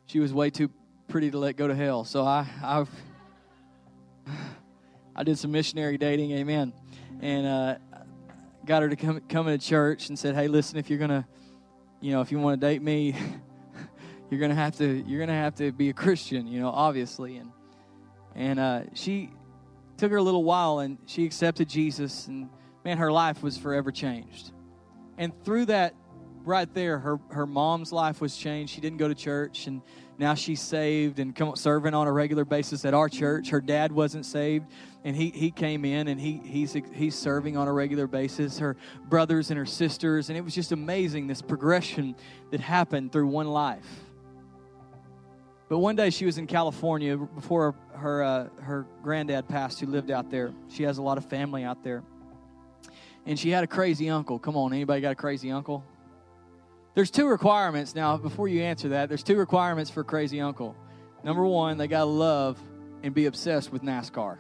she 0.06 0.20
was 0.20 0.32
way 0.34 0.50
too 0.50 0.70
pretty 1.08 1.32
to 1.32 1.40
let 1.40 1.56
go 1.56 1.68
to 1.68 1.76
hell. 1.76 2.04
So 2.04 2.24
I, 2.24 2.46
I, 2.62 2.86
I 5.16 5.24
did 5.24 5.40
some 5.40 5.52
missionary 5.52 5.98
dating, 5.98 6.32
amen, 6.32 6.74
and 7.22 7.48
uh, 7.48 7.76
got 8.66 8.84
her 8.84 8.90
to 8.90 8.96
come 8.96 9.20
come 9.28 9.48
into 9.48 9.66
church 9.66 10.10
and 10.10 10.20
said, 10.20 10.36
"Hey, 10.36 10.48
listen, 10.48 10.78
if 10.78 10.90
you're 10.92 11.00
gonna, 11.00 11.28
you 12.02 12.12
know, 12.12 12.22
if 12.22 12.32
you 12.32 12.38
want 12.38 12.62
to 12.62 12.68
date 12.68 12.84
me." 12.84 13.16
you're 14.30 14.40
gonna 14.40 14.56
have 14.56 14.78
to 14.78 15.04
you're 15.08 15.20
gonna 15.20 15.34
have 15.34 15.56
to 15.56 15.72
be 15.72 15.90
a 15.90 15.94
Christian, 16.06 16.48
you 16.48 16.60
know, 16.60 16.70
obviously. 16.70 17.38
And 17.38 17.52
and 18.36 18.60
uh, 18.60 18.82
she 18.94 19.32
took 19.98 20.12
her 20.12 20.18
a 20.18 20.24
little 20.24 20.44
while, 20.44 20.80
and 20.80 20.98
she 21.06 21.26
accepted 21.26 21.70
Jesus, 21.70 22.28
and 22.28 22.50
man, 22.86 22.98
her 22.98 23.12
life 23.12 23.42
was 23.42 23.58
forever 23.58 23.92
changed. 23.92 24.52
And 25.18 25.34
through 25.44 25.66
that, 25.66 25.96
right 26.44 26.72
there, 26.74 27.00
her 27.00 27.20
her 27.30 27.46
mom's 27.46 27.92
life 27.92 28.22
was 28.22 28.38
changed. 28.38 28.74
She 28.74 28.82
didn't 28.82 28.98
go 28.98 29.08
to 29.08 29.16
church, 29.16 29.68
and 29.68 29.82
now 30.20 30.34
she's 30.34 30.62
saved 30.62 31.20
and 31.20 31.36
come 31.36 31.56
serving 31.56 31.94
on 31.94 32.08
a 32.08 32.12
regular 32.12 32.46
basis 32.46 32.86
at 32.86 32.94
our 32.94 33.10
church. 33.10 33.50
Her 33.50 33.62
dad 33.62 33.92
wasn't 33.92 34.26
saved, 34.26 34.66
and 35.04 35.16
he, 35.16 35.30
he 35.30 35.52
came 35.52 35.86
in 35.86 36.08
and 36.08 36.20
he 36.20 36.42
he's 36.44 36.76
he's 36.94 37.16
serving 37.16 37.58
on 37.58 37.68
a 37.68 37.74
regular 37.74 38.08
basis. 38.08 38.60
Her 38.60 38.78
brothers 39.08 39.52
and 39.52 39.58
her 39.58 39.66
sisters, 39.66 40.30
and 40.30 40.38
it 40.38 40.42
was 40.42 40.54
just 40.54 40.72
amazing 40.72 41.28
this 41.28 41.42
progression 41.42 42.16
that 42.52 42.60
happened 42.60 43.12
through 43.12 43.28
one 43.28 43.48
life. 43.48 44.07
But 45.70 45.80
one 45.80 45.96
day 45.96 46.10
she 46.10 46.26
was 46.26 46.38
in 46.38 46.48
California 46.48 47.18
before 47.18 47.76
her 47.94 48.24
uh, 48.24 48.48
her 48.62 48.86
granddad 49.04 49.48
passed, 49.48 49.80
who 49.80 49.88
lived 49.88 50.12
out 50.12 50.30
there. 50.30 50.54
She 50.70 50.84
has 50.84 50.98
a 50.98 51.02
lot 51.02 51.18
of 51.18 51.26
family 51.26 51.64
out 51.64 51.84
there, 51.84 52.04
and 53.26 53.38
she 53.38 53.50
had 53.50 53.64
a 53.64 53.68
crazy 53.68 54.10
uncle. 54.10 54.40
Come 54.40 54.56
on, 54.56 54.74
anybody 54.74 55.02
got 55.02 55.12
a 55.12 55.16
crazy 55.16 55.52
uncle? 55.52 55.84
There's 56.94 57.12
two 57.12 57.28
requirements 57.28 57.94
now. 57.94 58.18
Before 58.18 58.48
you 58.48 58.62
answer 58.62 58.90
that, 58.90 59.10
there's 59.10 59.24
two 59.24 59.38
requirements 59.38 59.92
for 59.92 60.04
crazy 60.04 60.40
uncle. 60.42 60.76
Number 61.24 61.46
one, 61.46 61.78
they 61.78 61.88
got 61.88 62.00
to 62.00 62.06
love 62.06 62.58
and 63.04 63.14
be 63.14 63.26
obsessed 63.26 63.72
with 63.72 63.84
NASCAR. 63.84 64.38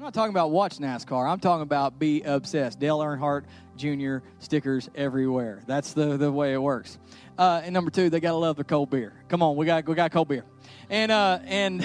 I'm 0.00 0.04
not 0.04 0.14
talking 0.14 0.30
about 0.30 0.50
watch 0.50 0.78
NASCAR. 0.78 1.30
I'm 1.30 1.40
talking 1.40 1.60
about 1.60 1.98
be 1.98 2.22
obsessed. 2.22 2.80
Dale 2.80 3.00
Earnhardt 3.00 3.44
Jr. 3.76 4.26
stickers 4.38 4.88
everywhere. 4.94 5.62
That's 5.66 5.92
the, 5.92 6.16
the 6.16 6.32
way 6.32 6.54
it 6.54 6.62
works. 6.62 6.98
Uh, 7.36 7.60
and 7.62 7.74
number 7.74 7.90
two, 7.90 8.08
they 8.08 8.18
gotta 8.18 8.38
love 8.38 8.56
their 8.56 8.64
cold 8.64 8.88
beer. 8.88 9.12
Come 9.28 9.42
on, 9.42 9.56
we 9.56 9.66
got 9.66 9.86
we 9.86 9.94
got 9.94 10.10
cold 10.10 10.28
beer. 10.28 10.46
And 10.88 11.12
uh, 11.12 11.40
and 11.44 11.84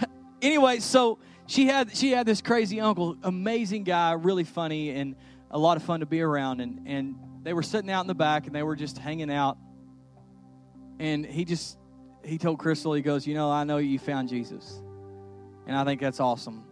anyway, 0.42 0.80
so 0.80 1.18
she 1.46 1.64
had 1.64 1.96
she 1.96 2.10
had 2.10 2.26
this 2.26 2.42
crazy 2.42 2.78
uncle, 2.78 3.16
amazing 3.22 3.84
guy, 3.84 4.12
really 4.12 4.44
funny 4.44 4.90
and 4.90 5.16
a 5.50 5.58
lot 5.58 5.78
of 5.78 5.82
fun 5.82 6.00
to 6.00 6.06
be 6.06 6.20
around. 6.20 6.60
And 6.60 6.82
and 6.84 7.14
they 7.42 7.54
were 7.54 7.62
sitting 7.62 7.90
out 7.90 8.02
in 8.02 8.06
the 8.06 8.14
back 8.14 8.44
and 8.44 8.54
they 8.54 8.64
were 8.64 8.76
just 8.76 8.98
hanging 8.98 9.30
out. 9.30 9.56
And 10.98 11.24
he 11.24 11.46
just 11.46 11.78
he 12.22 12.36
told 12.36 12.58
Crystal, 12.58 12.92
he 12.92 13.00
goes, 13.00 13.26
you 13.26 13.32
know, 13.32 13.50
I 13.50 13.64
know 13.64 13.78
you 13.78 13.98
found 13.98 14.28
Jesus, 14.28 14.78
and 15.66 15.74
I 15.74 15.84
think 15.84 16.02
that's 16.02 16.20
awesome 16.20 16.65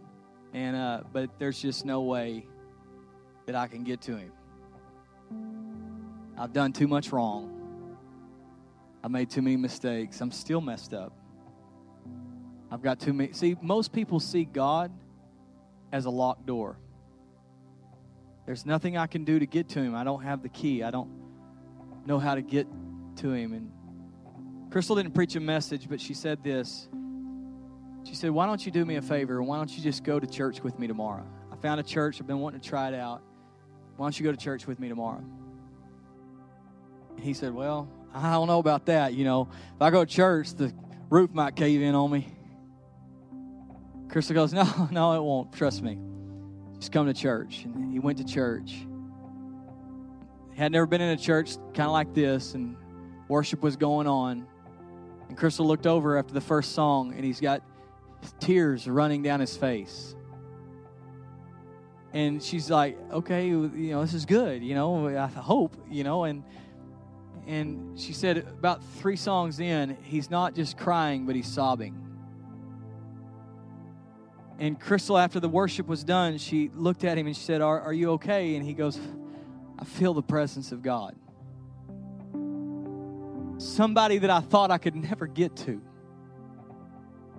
and 0.55 0.77
uh, 0.77 1.01
but 1.13 1.31
there's 1.39 1.61
just 1.61 1.85
no 1.85 2.03
way 2.03 2.47
that 3.47 3.57
I 3.57 3.67
can 3.67 3.85
get 3.85 4.01
to 4.03 4.17
him. 4.17 4.33
I've 6.39 6.53
done 6.53 6.73
too 6.73 6.89
much 6.89 7.13
wrong. 7.13 7.51
I 9.03 9.09
made 9.09 9.29
too 9.29 9.43
many 9.43 9.57
mistakes. 9.57 10.21
I'm 10.21 10.31
still 10.31 10.61
messed 10.61 10.95
up. 10.95 11.13
I've 12.71 12.83
got 12.83 13.01
too 13.01 13.13
many. 13.13 13.33
See, 13.33 13.57
most 13.61 13.93
people 13.93 14.19
see 14.19 14.45
God 14.45 14.91
as 15.93 16.07
a 16.07 16.11
locked 16.11 16.47
door. 16.47 16.79
There's 18.47 18.65
nothing 18.65 18.97
I 18.97 19.07
can 19.07 19.25
do 19.25 19.39
to 19.39 19.47
get 19.47 19.69
to 19.71 19.81
him. 19.81 19.95
I 19.95 20.05
don't 20.05 20.23
have 20.23 20.43
the 20.43 20.49
key. 20.49 20.83
I 20.83 20.91
don't 20.91 21.11
know 22.07 22.19
how 22.19 22.35
to 22.35 22.43
get 22.43 22.67
to 23.17 23.33
him. 23.33 23.53
And 23.53 24.73
Crystal 24.73 24.97
didn't 24.97 25.15
preach 25.15 25.37
a 25.37 25.41
message, 25.41 25.89
but 25.89 26.01
she 26.01 26.15
said 26.15 26.43
this 26.43 26.89
she 28.05 28.15
said, 28.15 28.31
Why 28.31 28.47
don't 28.47 28.65
you 28.65 28.71
do 28.71 28.85
me 28.85 28.97
a 28.97 29.03
favor? 29.03 29.43
Why 29.43 29.57
don't 29.57 29.75
you 29.75 29.83
just 29.83 30.05
go 30.05 30.21
to 30.21 30.27
church 30.27 30.63
with 30.63 30.79
me 30.79 30.87
tomorrow? 30.87 31.27
I 31.51 31.57
found 31.57 31.81
a 31.81 31.83
church. 31.83 32.21
I've 32.21 32.27
been 32.27 32.39
wanting 32.39 32.61
to 32.61 32.69
try 32.69 32.89
it 32.89 32.95
out. 32.95 33.23
Why 33.97 34.07
don't 34.07 34.19
you 34.19 34.25
go 34.25 34.33
to 34.33 34.37
church 34.37 34.67
with 34.67 34.79
me 34.79 34.89
tomorrow? 34.89 35.25
He 37.21 37.33
said, 37.33 37.55
Well, 37.55 37.89
I 38.13 38.33
don't 38.33 38.47
know 38.47 38.59
about 38.59 38.87
that. 38.87 39.15
You 39.15 39.25
know, 39.25 39.49
if 39.75 39.83
I 39.83 39.91
go 39.91 40.05
to 40.05 40.11
church, 40.11 40.55
the 40.55 40.73
roof 41.09 41.31
might 41.33 41.57
cave 41.57 41.81
in 41.81 41.95
on 41.95 42.11
me. 42.11 42.29
Crystal 44.09 44.35
goes, 44.35 44.53
No, 44.55 44.89
no, 44.91 45.15
it 45.15 45.23
won't. 45.23 45.53
Trust 45.53 45.83
me. 45.83 45.99
Just 46.79 46.93
come 46.93 47.07
to 47.07 47.15
church. 47.15 47.65
And 47.65 47.93
he 47.93 47.99
went 47.99 48.19
to 48.19 48.25
church. 48.25 48.87
He 50.53 50.59
had 50.59 50.71
never 50.71 50.87
been 50.87 51.01
in 51.01 51.11
a 51.11 51.17
church 51.17 51.57
kind 51.73 51.87
of 51.87 51.93
like 51.93 52.15
this, 52.15 52.55
and 52.55 52.77
worship 53.29 53.63
was 53.63 53.77
going 53.77 54.07
on. 54.07 54.47
And 55.29 55.37
Crystal 55.37 55.67
looked 55.67 55.87
over 55.87 56.19
after 56.19 56.35
the 56.35 56.41
first 56.41 56.73
song, 56.73 57.15
and 57.15 57.25
he's 57.25 57.41
got 57.41 57.63
tears 58.41 58.89
running 58.89 59.23
down 59.23 59.41
his 59.41 59.57
face. 59.57 60.15
And 62.13 62.43
she's 62.43 62.71
like, 62.71 62.97
okay, 63.13 63.49
you 63.49 63.69
know, 63.69 64.03
this 64.03 64.15
is 64.15 64.25
good, 64.25 64.63
you 64.63 64.75
know, 64.75 65.09
I 65.09 65.27
hope, 65.27 65.77
you 65.91 66.05
know, 66.05 66.25
and 66.25 66.45
and 67.47 68.01
she 68.01 68.13
said 68.13 68.39
about 68.39 68.83
three 68.97 69.17
songs 69.17 69.61
in, 69.61 69.99
he's 70.03 70.31
not 70.31 70.55
just 70.55 70.79
crying, 70.79 71.27
but 71.27 71.37
he's 71.37 71.47
sobbing. 71.47 72.01
And 74.59 74.79
Crystal, 74.81 75.19
after 75.19 75.41
the 75.41 75.49
worship 75.49 75.87
was 75.87 76.05
done, 76.05 76.39
she 76.39 76.71
looked 76.75 77.05
at 77.05 77.19
him 77.19 77.27
and 77.27 77.37
she 77.37 77.43
said, 77.43 77.61
Are, 77.61 77.81
are 77.81 77.93
you 77.93 78.13
okay? 78.13 78.55
And 78.55 78.65
he 78.65 78.73
goes, 78.73 78.99
I 79.79 79.85
feel 79.85 80.15
the 80.15 80.23
presence 80.23 80.73
of 80.73 80.83
God. 80.83 81.17
Somebody 83.59 84.19
that 84.19 84.31
I 84.31 84.41
thought 84.41 84.71
I 84.71 84.79
could 84.79 84.95
never 84.95 85.27
get 85.27 85.57
to. 85.57 85.83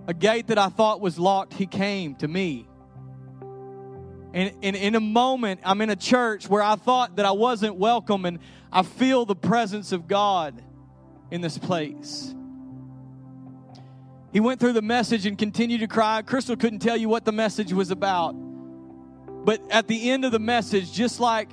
A 0.08 0.14
gate 0.14 0.48
that 0.48 0.58
I 0.58 0.68
thought 0.68 1.00
was 1.00 1.18
locked, 1.18 1.54
he 1.54 1.66
came 1.66 2.14
to 2.16 2.28
me. 2.28 2.68
And, 4.32 4.52
and 4.62 4.76
in 4.76 4.94
a 4.94 5.00
moment, 5.00 5.60
I'm 5.64 5.80
in 5.80 5.90
a 5.90 5.96
church 5.96 6.48
where 6.48 6.62
I 6.62 6.76
thought 6.76 7.16
that 7.16 7.26
I 7.26 7.32
wasn't 7.32 7.76
welcome, 7.76 8.24
and 8.24 8.38
I 8.70 8.82
feel 8.82 9.24
the 9.24 9.34
presence 9.34 9.90
of 9.92 10.06
God 10.06 10.62
in 11.30 11.40
this 11.40 11.58
place. 11.58 12.34
He 14.32 14.40
went 14.40 14.60
through 14.60 14.74
the 14.74 14.82
message 14.82 15.26
and 15.26 15.36
continued 15.36 15.80
to 15.80 15.88
cry. 15.88 16.22
Crystal 16.22 16.56
couldn't 16.56 16.80
tell 16.80 16.96
you 16.96 17.08
what 17.08 17.24
the 17.24 17.32
message 17.32 17.72
was 17.72 17.90
about. 17.90 18.32
But 18.32 19.62
at 19.70 19.88
the 19.88 20.10
end 20.10 20.24
of 20.24 20.32
the 20.32 20.38
message, 20.38 20.92
just 20.92 21.18
like 21.18 21.50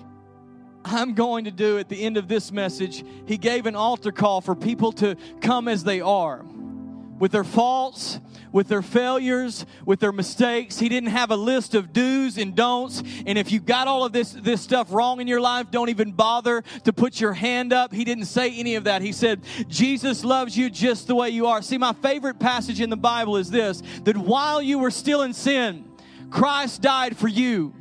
I'm 0.83 1.13
going 1.13 1.45
to 1.45 1.51
do 1.51 1.79
at 1.79 1.89
the 1.89 2.03
end 2.03 2.17
of 2.17 2.27
this 2.27 2.51
message, 2.51 3.03
he 3.25 3.37
gave 3.37 3.65
an 3.65 3.75
altar 3.75 4.11
call 4.11 4.41
for 4.41 4.55
people 4.55 4.91
to 4.93 5.15
come 5.41 5.67
as 5.67 5.83
they 5.83 6.01
are 6.01 6.43
with 7.19 7.31
their 7.31 7.43
faults, 7.43 8.19
with 8.51 8.67
their 8.67 8.81
failures, 8.81 9.65
with 9.85 9.99
their 9.99 10.11
mistakes. 10.11 10.79
He 10.79 10.89
didn't 10.89 11.09
have 11.09 11.31
a 11.31 11.35
list 11.35 11.75
of 11.75 11.91
do's 11.91 12.37
and 12.37 12.55
don'ts. 12.55 13.03
And 13.25 13.37
if 13.37 13.51
you 13.51 13.59
got 13.59 13.87
all 13.87 14.05
of 14.05 14.13
this, 14.13 14.31
this 14.31 14.61
stuff 14.61 14.91
wrong 14.91 15.19
in 15.19 15.27
your 15.27 15.41
life, 15.41 15.71
don't 15.71 15.89
even 15.89 16.11
bother 16.11 16.63
to 16.83 16.93
put 16.93 17.19
your 17.19 17.33
hand 17.33 17.73
up. 17.73 17.91
He 17.91 18.03
didn't 18.03 18.25
say 18.25 18.53
any 18.53 18.75
of 18.75 18.85
that. 18.85 19.01
He 19.01 19.11
said, 19.11 19.41
Jesus 19.67 20.23
loves 20.23 20.57
you 20.57 20.69
just 20.69 21.07
the 21.07 21.15
way 21.15 21.29
you 21.29 21.47
are. 21.47 21.61
See, 21.61 21.77
my 21.77 21.93
favorite 21.93 22.39
passage 22.39 22.79
in 22.79 22.89
the 22.89 22.97
Bible 22.97 23.37
is 23.37 23.49
this 23.49 23.81
that 24.03 24.17
while 24.17 24.61
you 24.61 24.79
were 24.79 24.91
still 24.91 25.23
in 25.23 25.33
sin, 25.33 25.85
Christ 26.29 26.81
died 26.81 27.17
for 27.17 27.27
you 27.27 27.73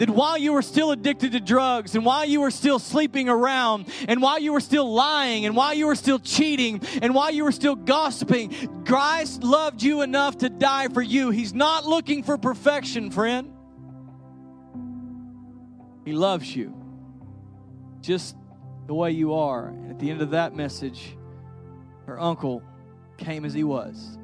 that 0.00 0.08
while 0.08 0.38
you 0.38 0.54
were 0.54 0.62
still 0.62 0.92
addicted 0.92 1.32
to 1.32 1.40
drugs 1.40 1.94
and 1.94 2.06
while 2.06 2.24
you 2.24 2.40
were 2.40 2.50
still 2.50 2.78
sleeping 2.78 3.28
around 3.28 3.86
and 4.08 4.22
while 4.22 4.38
you 4.38 4.50
were 4.50 4.60
still 4.60 4.90
lying 4.90 5.44
and 5.44 5.54
while 5.54 5.74
you 5.74 5.86
were 5.86 5.94
still 5.94 6.18
cheating 6.18 6.80
and 7.02 7.14
while 7.14 7.30
you 7.30 7.44
were 7.44 7.52
still 7.52 7.76
gossiping, 7.76 8.84
Christ 8.86 9.44
loved 9.44 9.82
you 9.82 10.00
enough 10.00 10.38
to 10.38 10.48
die 10.48 10.88
for 10.88 11.02
you. 11.02 11.28
He's 11.28 11.52
not 11.52 11.84
looking 11.84 12.22
for 12.22 12.38
perfection, 12.38 13.10
friend. 13.10 13.52
He 16.06 16.12
loves 16.12 16.56
you 16.56 16.74
just 18.00 18.36
the 18.86 18.94
way 18.94 19.10
you 19.10 19.34
are. 19.34 19.68
And 19.68 19.90
at 19.90 19.98
the 19.98 20.10
end 20.10 20.22
of 20.22 20.30
that 20.30 20.56
message, 20.56 21.14
her 22.06 22.18
uncle 22.18 22.62
came 23.18 23.44
as 23.44 23.52
he 23.52 23.64
was. 23.64 24.16